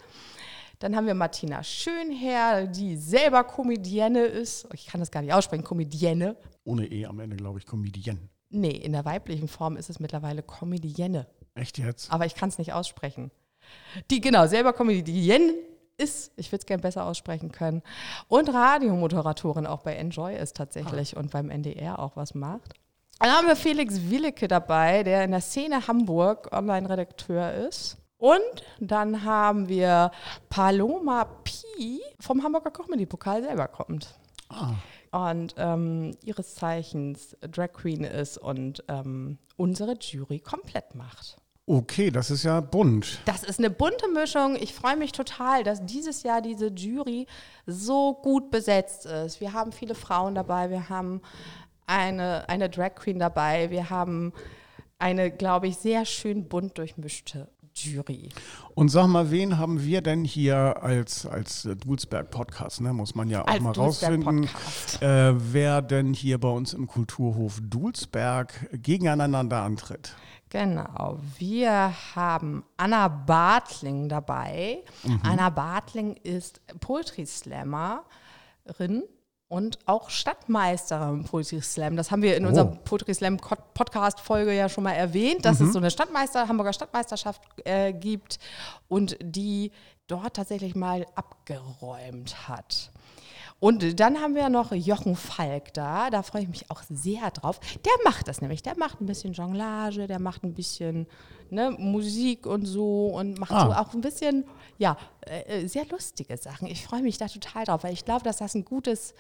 Dann 0.79 0.95
haben 0.95 1.07
wir 1.07 1.15
Martina 1.15 1.63
Schönherr, 1.63 2.67
die 2.67 2.97
selber 2.97 3.43
Comedienne 3.43 4.25
ist. 4.25 4.67
Ich 4.73 4.85
kann 4.87 4.99
das 4.99 5.09
gar 5.09 5.21
nicht 5.21 5.33
aussprechen, 5.33 5.63
Comedienne. 5.63 6.35
Ohne 6.63 6.85
E 6.85 7.05
am 7.05 7.19
Ende, 7.19 7.35
glaube 7.35 7.59
ich, 7.59 7.65
Comedienne. 7.65 8.29
Nee, 8.49 8.71
in 8.71 8.93
der 8.93 9.03
weiblichen 9.03 9.47
Form 9.47 9.75
ist 9.75 9.89
es 9.89 9.99
mittlerweile 9.99 10.43
Comedienne. 10.43 11.27
Echt 11.55 11.79
jetzt? 11.79 12.11
Aber 12.11 12.25
ich 12.25 12.35
kann 12.35 12.49
es 12.49 12.57
nicht 12.57 12.73
aussprechen. 12.73 13.31
Die, 14.11 14.21
genau, 14.21 14.47
selber 14.47 14.71
Comedienne 14.73 15.53
ist, 15.97 16.31
ich 16.35 16.51
würde 16.51 16.61
es 16.61 16.65
gerne 16.65 16.81
besser 16.81 17.05
aussprechen 17.05 17.51
können. 17.51 17.81
Und 18.27 18.53
Radiomoderatorin 18.53 19.65
auch 19.65 19.81
bei 19.81 19.95
Enjoy 19.95 20.35
ist 20.37 20.55
tatsächlich 20.55 21.17
und 21.17 21.31
beim 21.31 21.49
NDR 21.49 21.99
auch 21.99 22.15
was 22.15 22.35
macht. 22.35 22.73
Dann 23.19 23.31
haben 23.31 23.47
wir 23.47 23.55
Felix 23.55 24.09
Willecke 24.09 24.47
dabei, 24.47 25.01
der 25.01 25.23
in 25.23 25.31
der 25.31 25.41
Szene 25.41 25.87
Hamburg 25.87 26.49
Online-Redakteur 26.51 27.51
ist. 27.67 27.97
Und 28.17 28.63
dann 28.79 29.23
haben 29.23 29.69
wir 29.69 30.11
Paloma 30.49 31.25
Pi 31.43 32.01
vom 32.19 32.43
Hamburger 32.43 32.71
Comedy-Pokal 32.71 33.43
selber 33.43 33.67
kommt. 33.67 34.15
Und 35.11 35.55
ähm, 35.57 36.15
ihres 36.23 36.55
Zeichens 36.55 37.37
Drag 37.41 37.73
Queen 37.73 38.03
ist 38.03 38.37
und 38.37 38.83
ähm, 38.87 39.37
unsere 39.55 39.93
Jury 39.99 40.39
komplett 40.39 40.95
macht. 40.95 41.37
Okay, 41.69 42.11
das 42.11 42.31
ist 42.31 42.43
ja 42.43 42.61
bunt. 42.61 43.19
Das 43.25 43.43
ist 43.43 43.59
eine 43.59 43.69
bunte 43.69 44.07
Mischung. 44.07 44.55
Ich 44.55 44.73
freue 44.73 44.95
mich 44.95 45.11
total, 45.11 45.65
dass 45.65 45.85
dieses 45.85 46.23
Jahr 46.23 46.41
diese 46.41 46.67
Jury 46.67 47.27
so 47.65 48.13
gut 48.13 48.51
besetzt 48.51 49.05
ist. 49.05 49.41
Wir 49.41 49.51
haben 49.51 49.73
viele 49.73 49.93
Frauen 49.93 50.33
dabei, 50.33 50.69
wir 50.69 50.87
haben 50.87 51.21
eine, 51.85 52.47
eine 52.47 52.69
Drag 52.69 52.95
Queen 52.95 53.19
dabei, 53.19 53.69
wir 53.69 53.89
haben 53.89 54.31
eine, 54.97 55.29
glaube 55.29 55.67
ich, 55.67 55.77
sehr 55.77 56.05
schön 56.05 56.47
bunt 56.47 56.77
durchmischte 56.77 57.49
Jury. 57.83 58.29
Und 58.75 58.89
sag 58.89 59.07
mal, 59.07 59.31
wen 59.31 59.57
haben 59.57 59.83
wir 59.83 60.01
denn 60.01 60.23
hier 60.23 60.81
als, 60.81 61.25
als 61.25 61.67
Dulsberg-Podcast, 61.85 62.81
ne? 62.81 62.93
muss 62.93 63.15
man 63.15 63.29
ja 63.29 63.43
auch 63.43 63.47
Als 63.47 63.61
mal 63.61 63.71
rausfinden, 63.73 64.41
Dulsberg-Podcast. 64.43 65.01
äh, 65.01 65.53
wer 65.53 65.81
denn 65.81 66.13
hier 66.13 66.39
bei 66.39 66.49
uns 66.49 66.73
im 66.73 66.87
Kulturhof 66.87 67.59
Dulsberg 67.61 68.69
gegeneinander 68.71 69.61
antritt. 69.61 70.15
Genau, 70.49 71.19
wir 71.37 71.93
haben 72.15 72.63
Anna 72.77 73.09
Bartling 73.09 74.07
dabei. 74.07 74.83
Anna 75.21 75.49
Bartling 75.49 76.15
ist 76.23 76.61
Poetry 76.79 77.25
Slammerin 77.25 79.03
und 79.49 79.79
auch 79.85 80.09
Stadtmeisterin 80.09 81.19
im 81.19 81.23
Poetry 81.23 81.61
Slam. 81.61 81.95
Das 81.95 82.11
haben 82.11 82.21
wir 82.21 82.35
in 82.35 82.45
Oh. 82.45 82.49
unserer 82.49 82.65
Poetry 82.65 83.13
Slam 83.13 83.39
Co- 83.39 83.55
Podcast-Folge 83.73 84.53
ja 84.53 84.67
schon 84.69 84.83
mal 84.83 84.91
erwähnt, 84.93 85.45
dass 85.45 85.59
es 85.61 85.71
so 85.73 85.79
eine 85.79 85.89
Stadtmeister, 85.91 86.47
Hamburger 86.47 86.73
Stadtmeisterschaft 86.73 87.41
äh, 87.65 87.93
gibt 87.93 88.39
und 88.89 89.17
die 89.21 89.71
dort 90.07 90.35
tatsächlich 90.35 90.75
mal 90.75 91.05
abgeräumt 91.15 92.47
hat. 92.47 92.91
Und 93.59 93.99
dann 93.99 94.19
haben 94.21 94.35
wir 94.35 94.49
noch 94.49 94.71
Jochen 94.71 95.15
Falk 95.15 95.73
da, 95.73 96.11
da 96.11 96.21
freue 96.21 96.43
ich 96.43 96.47
mich 96.47 96.69
auch 96.69 96.83
sehr 96.89 97.31
drauf. 97.31 97.59
Der 97.83 97.93
macht 98.03 98.27
das 98.27 98.39
nämlich, 98.41 98.61
der 98.61 98.77
macht 98.77 99.01
ein 99.01 99.07
bisschen 99.07 99.33
Jonglage, 99.33 100.05
der 100.05 100.19
macht 100.19 100.43
ein 100.43 100.53
bisschen 100.53 101.07
ne, 101.49 101.71
Musik 101.71 102.45
und 102.45 102.65
so 102.65 103.07
und 103.07 103.39
macht 103.39 103.51
Ah. 103.51 103.65
so 103.65 103.71
auch 103.73 103.93
ein 103.95 104.01
bisschen, 104.01 104.45
ja, 104.77 104.95
äh, 105.21 105.63
äh, 105.63 105.67
sehr 105.67 105.85
lustige 105.87 106.37
Sachen. 106.37 106.67
Ich 106.67 106.85
freue 106.85 107.01
mich 107.01 107.17
da 107.17 107.27
total 107.27 107.65
drauf, 107.65 107.83
weil 107.83 107.93
ich 107.93 108.05
glaube, 108.05 108.23
dass 108.23 108.37
das 108.37 108.53
ein 108.53 108.63
gutes, 108.63 109.15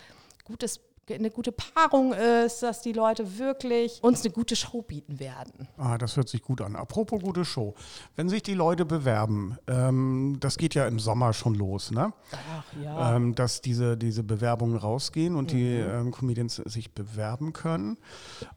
gutes, 0.45 0.81
eine 1.09 1.31
gute 1.31 1.51
Paarung 1.51 2.13
ist, 2.13 2.63
dass 2.63 2.81
die 2.81 2.93
Leute 2.93 3.37
wirklich 3.37 3.99
uns 4.01 4.23
eine 4.23 4.33
gute 4.33 4.55
Show 4.55 4.81
bieten 4.81 5.19
werden. 5.19 5.67
Ah, 5.77 5.97
das 5.97 6.17
hört 6.17 6.29
sich 6.29 6.41
gut 6.41 6.61
an. 6.61 6.75
Apropos 6.75 7.21
gute 7.21 7.45
Show. 7.45 7.75
Wenn 8.15 8.29
sich 8.29 8.43
die 8.43 8.53
Leute 8.53 8.85
bewerben, 8.85 9.57
ähm, 9.67 10.37
das 10.39 10.57
geht 10.57 10.75
ja 10.75 10.87
im 10.87 10.99
Sommer 10.99 11.33
schon 11.33 11.55
los, 11.55 11.91
ne? 11.91 12.13
Ach 12.31 12.63
ja. 12.83 13.15
ähm, 13.15 13.35
dass 13.35 13.61
diese, 13.61 13.97
diese 13.97 14.23
Bewerbungen 14.23 14.77
rausgehen 14.77 15.35
und 15.35 15.51
die 15.51 15.75
ähm, 15.75 16.11
Comedians 16.11 16.55
sich 16.65 16.93
bewerben 16.93 17.53
können. 17.53 17.97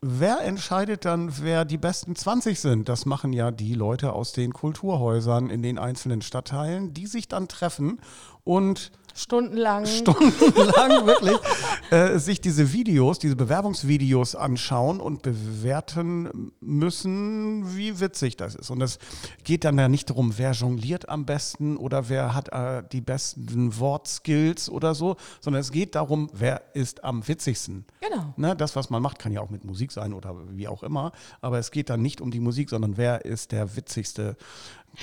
Wer 0.01 0.41
entscheidet 0.43 1.05
dann, 1.05 1.33
wer 1.41 1.65
die 1.65 1.79
besten 1.79 2.17
20 2.17 2.61
sind? 2.61 2.89
Das 2.89 3.07
machen 3.07 3.33
ja 3.33 3.51
die 3.51 3.75
Leute 3.75 4.13
aus 4.13 4.33
den 4.33 4.53
Kulturhäusern 4.53 5.51
in 5.51 5.63
den 5.63 5.79
einzelnen 5.79 6.23
Stadtteilen, 6.23 6.95
die 6.95 7.07
sich 7.07 7.29
dann 7.29 7.49
treffen 7.49 8.01
und 8.45 8.91
Stundenlang. 9.15 9.87
stundenlang 9.87 11.07
wirklich 11.07 11.37
äh, 11.91 12.19
sich 12.19 12.41
diese 12.41 12.73
Videos, 12.73 13.19
diese 13.19 13.37
Bewerbungsvideos 13.37 14.37
anschauen 14.37 15.01
und 15.01 15.23
bewerten 15.23 16.53
müssen, 16.61 17.77
wie 17.77 18.01
witzig 18.01 18.37
das 18.37 18.55
ist. 18.55 18.71
Und 18.71 18.81
es 18.81 18.99
geht 19.45 19.65
dann 19.65 19.79
ja 19.79 19.89
nicht 19.89 20.11
darum, 20.11 20.35
wer 20.37 20.53
jongliert 20.53 21.09
am 21.09 21.27
besten 21.27 21.77
oder 21.77 22.09
wer 22.09 22.35
hat 22.35 22.49
äh, 22.53 22.83
die 22.93 23.01
besten 23.01 23.79
Wortskills 23.79 24.71
oder 24.71 24.95
so, 24.95 25.17
sondern 25.41 25.61
es 25.61 25.73
geht 25.73 25.95
darum, 25.95 26.31
wer 26.33 26.63
ist 26.75 27.03
am 27.05 27.27
witzigsten. 27.27 27.85
Genau. 28.01 28.35
Ne, 28.37 28.55
das, 28.55 28.77
was 28.77 28.91
man 28.91 29.03
macht, 29.03 29.19
kann 29.19 29.33
ja 29.33 29.41
auch 29.41 29.51
mit 29.51 29.65
Musik 29.65 29.93
sein 29.93 30.13
oder 30.13 30.37
wie 30.51 30.69
auch 30.69 30.83
immer. 30.83 31.13
Aber 31.41 31.59
es 31.59 31.71
geht 31.71 31.91
dann 31.91 32.03
nicht 32.03 32.21
um 32.21 32.31
die 32.31 32.41
Musik, 32.41 32.71
sondern 32.71 32.97
wer 32.97 33.25
ist 33.25 33.53
der 33.53 33.77
witzigste. 33.77 34.37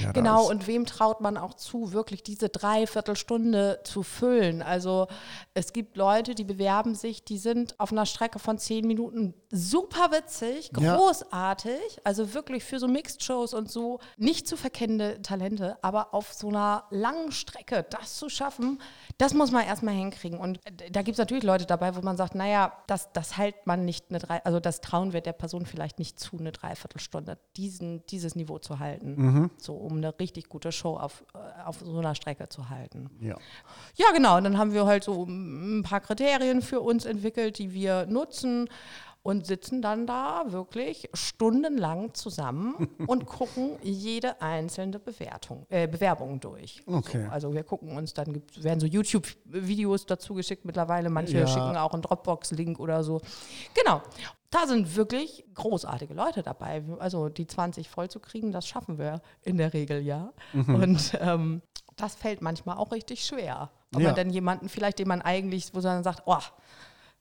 Da 0.02 0.12
Genau, 0.12 0.50
und 0.50 0.68
wem 0.68 0.86
traut 0.86 1.22
man 1.22 1.38
auch 1.38 1.54
zu, 1.54 1.94
wirklich 1.94 2.24
diese 2.24 2.50
Dreiviertelstunde 2.50 3.80
zu 3.84 4.04
füllen? 4.04 4.62
Also 4.62 5.08
es 5.54 5.74
gibt 5.74 5.98
Leute, 5.98 6.36
die 6.36 6.44
bewerben 6.44 6.96
sich, 6.96 7.24
die 7.24 7.38
sind 7.38 7.80
auf 7.80 7.92
einer 7.92 8.06
Strecke 8.06 8.40
von 8.40 8.58
zehn 8.58 8.86
Minuten 8.86 9.34
super 9.50 10.12
witzig, 10.12 10.72
Ja. 10.80 10.96
großartig, 10.98 11.80
also 12.04 12.34
wirklich 12.34 12.64
für 12.64 12.80
so 12.80 12.88
Mixed-Shows 12.88 13.54
und 13.54 13.72
so 13.72 14.00
nicht 14.18 14.48
zu 14.48 14.58
verkennende 14.58 15.22
Talente, 15.22 15.78
aber 15.82 16.14
auf 16.14 16.34
so 16.34 16.50
einer 16.50 16.84
langen 16.90 17.32
Strecke 17.32 17.86
das 17.90 18.18
zu 18.18 18.30
schaffen, 18.30 18.82
das 19.18 19.34
muss 19.34 19.52
man 19.52 19.66
erstmal 19.66 19.94
hinkriegen. 19.94 20.40
Und 20.40 20.60
da 20.92 21.02
gibt 21.02 21.14
es 21.16 21.18
natürlich 21.18 21.44
Leute 21.44 21.66
dabei, 21.66 21.96
wo 21.96 22.02
man 22.02 22.18
sagt, 22.18 22.36
naja, 22.36 22.74
das, 22.88 23.12
das 23.14 23.38
hält 23.38 23.66
man 23.66 23.86
nicht 23.86 24.06
eine 24.10 24.20
drei, 24.20 24.44
also 24.44 24.60
das 24.60 24.82
trauen 24.82 25.14
wir 25.14 25.22
der 25.22 25.34
Person 25.34 25.66
vielleicht 25.66 25.98
nicht 26.00 26.20
zu, 26.20 26.38
eine 26.38 26.52
Dreiviertelstunde, 26.52 27.38
diesen, 27.56 28.06
dieses 28.08 28.36
Niveau 28.36 28.60
zu 28.60 28.80
halten. 28.80 29.50
So, 29.58 29.74
um 29.76 29.98
eine 29.98 30.18
richtig 30.20 30.50
gute 30.50 30.72
Show 30.72 30.98
auf, 30.98 31.24
äh, 31.34 31.64
auf 31.66 31.80
so 31.80 31.98
einer 32.00 32.16
Strecke 32.16 32.50
zu 32.50 32.70
halten. 32.70 33.10
ja. 33.22 33.36
Ja, 33.96 34.08
genau. 34.14 34.38
Und 34.38 34.44
dann 34.44 34.58
haben 34.58 34.74
wir 34.74 34.86
halt 34.86 35.04
so 35.04 35.24
ein 35.24 35.82
paar 35.84 36.02
Kriterien 36.02 36.62
für 36.62 36.82
uns 36.82 37.06
entwickelt, 37.06 37.58
die 37.58 37.74
wir 37.74 38.06
nutzen 38.06 38.70
und 39.28 39.46
sitzen 39.46 39.82
dann 39.82 40.08
da 40.08 40.46
wirklich 40.48 41.10
stundenlang 41.14 42.14
zusammen 42.14 42.88
und 43.08 43.26
gucken 43.26 43.72
jede 43.82 44.42
einzelne 44.42 45.00
Bewertung, 45.00 45.66
äh, 45.70 45.86
Bewerbung 45.86 46.40
durch. 46.40 46.82
Okay. 46.86 47.26
So, 47.26 47.30
also 47.32 47.54
wir 47.54 47.64
gucken 47.66 47.98
uns 47.98 48.14
dann, 48.14 48.32
gibt, 48.32 48.64
werden 48.64 48.80
so 48.80 48.86
YouTube-Videos 48.88 50.06
dazu 50.06 50.34
geschickt 50.34 50.64
mittlerweile, 50.64 51.10
manche 51.10 51.40
Ja. 51.40 51.46
schicken 51.48 51.76
auch 51.76 51.92
einen 51.92 52.04
Dropbox-Link 52.04 52.80
oder 52.80 53.04
so. 53.04 53.20
Genau. 53.74 54.02
Da 54.50 54.66
sind 54.66 54.96
wirklich 54.96 55.44
großartige 55.56 56.14
Leute 56.14 56.42
dabei. 56.42 56.82
Also 57.00 57.28
die 57.28 57.48
20 57.48 57.90
voll 57.90 58.10
zu 58.10 58.22
kriegen, 58.22 58.54
das 58.54 58.66
schaffen 58.66 58.98
wir 58.98 59.22
in 59.44 59.58
der 59.58 59.74
Regel 59.74 60.00
ja. 60.04 60.32
Mhm. 60.54 60.76
Und 60.76 61.18
ähm, 61.20 61.62
das 61.98 62.16
fällt 62.16 62.42
manchmal 62.42 62.78
auch 62.78 62.94
richtig 62.94 63.26
schwer. 63.26 63.72
Ob 63.94 64.00
Ja. 64.02 64.08
man 64.08 64.16
dann 64.16 64.30
jemanden 64.30 64.70
vielleicht, 64.70 65.00
den 65.00 65.10
man 65.10 65.22
eigentlich, 65.22 65.74
wo 65.74 65.82
man 65.82 66.02
sagt, 66.04 66.24
oh, 66.28 66.38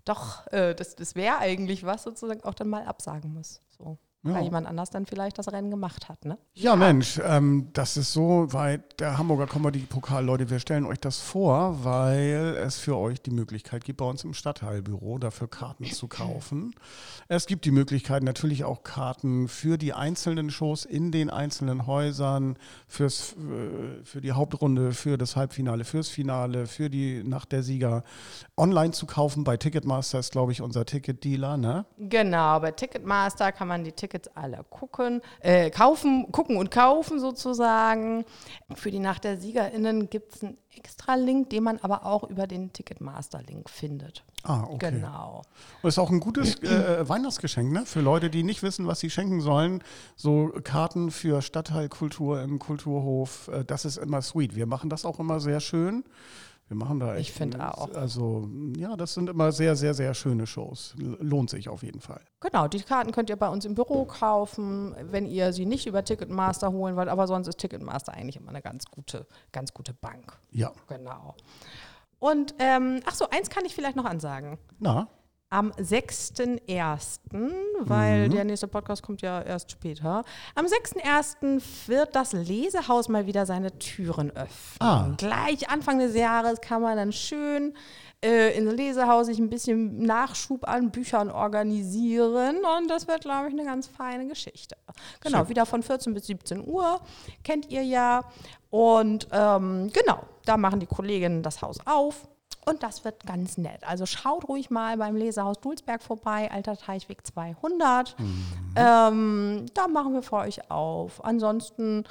doch, 0.06 0.46
äh, 0.52 0.74
das, 0.74 0.96
das 0.96 1.14
wäre 1.14 1.38
eigentlich 1.38 1.84
was, 1.84 2.04
sozusagen 2.04 2.42
auch 2.44 2.54
dann 2.54 2.68
mal 2.68 2.86
absagen 2.86 3.34
muss. 3.34 3.60
So. 3.76 3.98
Ja. 4.26 4.34
Weil 4.34 4.44
jemand 4.44 4.66
anders 4.66 4.90
dann 4.90 5.06
vielleicht 5.06 5.38
das 5.38 5.52
Rennen 5.52 5.70
gemacht 5.70 6.08
hat. 6.08 6.24
Ne? 6.24 6.38
Ja, 6.54 6.74
Mensch, 6.76 7.20
ähm, 7.24 7.68
das 7.72 7.96
ist 7.96 8.12
so, 8.12 8.46
weil 8.50 8.82
der 8.98 9.18
Hamburger 9.18 9.46
Comedy-Pokal, 9.46 10.24
Leute, 10.24 10.50
wir 10.50 10.58
stellen 10.58 10.84
euch 10.84 10.98
das 10.98 11.20
vor, 11.20 11.84
weil 11.84 12.56
es 12.58 12.76
für 12.76 12.96
euch 12.96 13.22
die 13.22 13.30
Möglichkeit 13.30 13.84
gibt, 13.84 13.98
bei 13.98 14.04
uns 14.04 14.24
im 14.24 14.34
Stadtteilbüro 14.34 15.18
dafür 15.18 15.48
Karten 15.48 15.84
zu 15.84 16.08
kaufen. 16.08 16.74
Es 17.28 17.46
gibt 17.46 17.64
die 17.64 17.70
Möglichkeit 17.70 18.22
natürlich 18.22 18.64
auch 18.64 18.82
Karten 18.82 19.48
für 19.48 19.78
die 19.78 19.92
einzelnen 19.92 20.50
Shows 20.50 20.84
in 20.84 21.12
den 21.12 21.30
einzelnen 21.30 21.86
Häusern, 21.86 22.56
fürs, 22.88 23.34
äh, 23.34 24.04
für 24.04 24.20
die 24.20 24.32
Hauptrunde, 24.32 24.92
für 24.92 25.18
das 25.18 25.36
Halbfinale, 25.36 25.84
fürs 25.84 26.08
Finale, 26.08 26.66
für 26.66 26.90
die 26.90 27.22
Nacht 27.22 27.52
der 27.52 27.62
Sieger 27.62 28.02
online 28.56 28.90
zu 28.90 29.06
kaufen. 29.06 29.44
Bei 29.44 29.56
Ticketmaster 29.56 30.18
ist, 30.18 30.32
glaube 30.32 30.52
ich, 30.52 30.62
unser 30.62 30.84
Ticketdealer, 30.84 31.56
ne? 31.56 31.86
Genau, 31.98 32.60
bei 32.60 32.72
Ticketmaster 32.72 33.52
kann 33.52 33.68
man 33.68 33.84
die 33.84 33.92
Tickets 33.92 34.15
alle 34.34 34.64
gucken, 34.70 35.20
äh, 35.40 35.70
kaufen, 35.70 36.30
gucken 36.32 36.56
und 36.56 36.70
kaufen 36.70 37.18
sozusagen. 37.18 38.24
Für 38.74 38.90
die 38.90 38.98
Nacht 38.98 39.24
der 39.24 39.38
SiegerInnen 39.38 40.10
gibt 40.10 40.34
es 40.34 40.42
einen 40.42 40.58
extra 40.76 41.14
Link, 41.14 41.50
den 41.50 41.62
man 41.62 41.78
aber 41.78 42.04
auch 42.04 42.24
über 42.24 42.46
den 42.46 42.72
Ticketmaster-Link 42.72 43.70
findet. 43.70 44.24
Ah, 44.42 44.64
okay. 44.64 44.92
Genau. 44.92 45.42
Und 45.82 45.88
ist 45.88 45.98
auch 45.98 46.10
ein 46.10 46.20
gutes 46.20 46.62
äh, 46.62 47.08
Weihnachtsgeschenk, 47.08 47.72
ne? 47.72 47.84
Für 47.86 48.00
Leute, 48.00 48.30
die 48.30 48.42
nicht 48.42 48.62
wissen, 48.62 48.86
was 48.86 49.00
sie 49.00 49.10
schenken 49.10 49.40
sollen. 49.40 49.82
So 50.14 50.52
Karten 50.62 51.10
für 51.10 51.42
Stadtteilkultur 51.42 52.42
im 52.42 52.58
Kulturhof, 52.58 53.48
äh, 53.48 53.64
das 53.64 53.84
ist 53.84 53.96
immer 53.96 54.22
sweet. 54.22 54.54
Wir 54.54 54.66
machen 54.66 54.90
das 54.90 55.04
auch 55.04 55.18
immer 55.18 55.40
sehr 55.40 55.60
schön. 55.60 56.04
Wir 56.68 56.76
machen 56.76 56.98
da 56.98 57.14
echt. 57.14 57.28
Ich 57.28 57.32
finde 57.32 57.72
auch. 57.72 57.94
Also, 57.94 58.48
ja, 58.76 58.96
das 58.96 59.14
sind 59.14 59.30
immer 59.30 59.52
sehr, 59.52 59.76
sehr, 59.76 59.94
sehr 59.94 60.14
schöne 60.14 60.46
Shows. 60.46 60.94
Lohnt 60.98 61.50
sich 61.50 61.68
auf 61.68 61.84
jeden 61.84 62.00
Fall. 62.00 62.20
Genau, 62.40 62.66
die 62.66 62.80
Karten 62.80 63.12
könnt 63.12 63.30
ihr 63.30 63.36
bei 63.36 63.48
uns 63.48 63.64
im 63.64 63.74
Büro 63.74 64.04
kaufen, 64.04 64.94
wenn 65.00 65.26
ihr 65.26 65.52
sie 65.52 65.64
nicht 65.64 65.86
über 65.86 66.04
Ticketmaster 66.04 66.72
holen 66.72 66.96
wollt, 66.96 67.08
aber 67.08 67.28
sonst 67.28 67.46
ist 67.46 67.58
Ticketmaster 67.58 68.12
eigentlich 68.12 68.36
immer 68.36 68.50
eine 68.50 68.62
ganz 68.62 68.86
gute, 68.86 69.26
ganz 69.52 69.74
gute 69.74 69.94
Bank. 69.94 70.36
Ja. 70.50 70.72
Genau. 70.88 71.36
Und 72.18 72.54
ähm, 72.58 73.00
ach 73.06 73.14
so, 73.14 73.28
eins 73.30 73.48
kann 73.48 73.64
ich 73.64 73.74
vielleicht 73.74 73.96
noch 73.96 74.04
ansagen. 74.04 74.58
Na, 74.80 75.08
Am 75.56 75.72
6.1., 75.78 77.20
weil 77.80 78.28
Mhm. 78.28 78.32
der 78.32 78.44
nächste 78.44 78.68
Podcast 78.68 79.02
kommt 79.02 79.22
ja 79.22 79.40
erst 79.40 79.70
später. 79.70 80.22
Am 80.54 80.66
6.1. 80.66 81.62
wird 81.86 82.14
das 82.14 82.34
Lesehaus 82.34 83.08
mal 83.08 83.26
wieder 83.26 83.46
seine 83.46 83.78
Türen 83.78 84.30
öffnen. 84.32 84.76
Ah. 84.80 85.14
Gleich 85.16 85.70
Anfang 85.70 85.98
des 85.98 86.14
Jahres 86.14 86.60
kann 86.60 86.82
man 86.82 86.98
dann 86.98 87.10
schön 87.12 87.72
äh, 88.22 88.56
ins 88.56 88.70
Lesehaus 88.72 89.26
sich 89.26 89.38
ein 89.38 89.48
bisschen 89.48 90.02
Nachschub 90.02 90.68
an 90.68 90.90
Büchern 90.90 91.30
organisieren 91.30 92.56
und 92.78 92.88
das 92.88 93.06
wird, 93.08 93.22
glaube 93.22 93.48
ich, 93.48 93.54
eine 93.54 93.64
ganz 93.64 93.86
feine 93.86 94.26
Geschichte. 94.26 94.76
Genau, 95.20 95.38
Schön. 95.38 95.48
wieder 95.50 95.64
von 95.66 95.82
14 95.82 96.12
bis 96.14 96.26
17 96.26 96.66
Uhr, 96.66 97.00
kennt 97.44 97.70
ihr 97.70 97.82
ja. 97.82 98.24
Und 98.70 99.28
ähm, 99.32 99.90
genau, 99.92 100.22
da 100.44 100.56
machen 100.56 100.80
die 100.80 100.86
Kolleginnen 100.86 101.42
das 101.42 101.62
Haus 101.62 101.78
auf. 101.86 102.26
Und 102.68 102.82
das 102.82 103.04
wird 103.04 103.24
ganz 103.24 103.58
nett. 103.58 103.86
Also 103.86 104.06
schaut 104.06 104.48
ruhig 104.48 104.70
mal 104.70 104.96
beim 104.96 105.14
Lesehaus 105.14 105.60
Dulsberg 105.60 106.02
vorbei, 106.02 106.50
Alter 106.50 106.76
Teichweg 106.76 107.24
200. 107.24 108.16
Ähm, 108.74 109.66
da 109.72 109.86
machen 109.86 110.14
wir 110.14 110.22
für 110.22 110.38
euch 110.38 110.68
auf. 110.68 111.24
Ansonsten, 111.24 112.02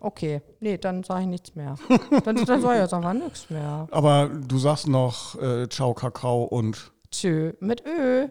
okay, 0.00 0.40
nee, 0.60 0.78
dann 0.78 1.02
sage 1.02 1.22
ich 1.22 1.26
nichts 1.26 1.54
mehr. 1.54 1.74
dann, 2.24 2.36
dann 2.46 2.62
sage 2.62 2.76
ich 2.76 2.80
jetzt 2.80 2.94
einfach 2.94 3.12
nichts 3.12 3.50
mehr. 3.50 3.86
aber 3.90 4.28
du 4.28 4.58
sagst 4.58 4.88
noch 4.88 5.38
äh, 5.42 5.68
Ciao, 5.68 5.92
Kakao 5.92 6.44
und 6.44 6.90
Tschö 7.10 7.52
mit 7.60 7.84
Ö. 7.86 8.28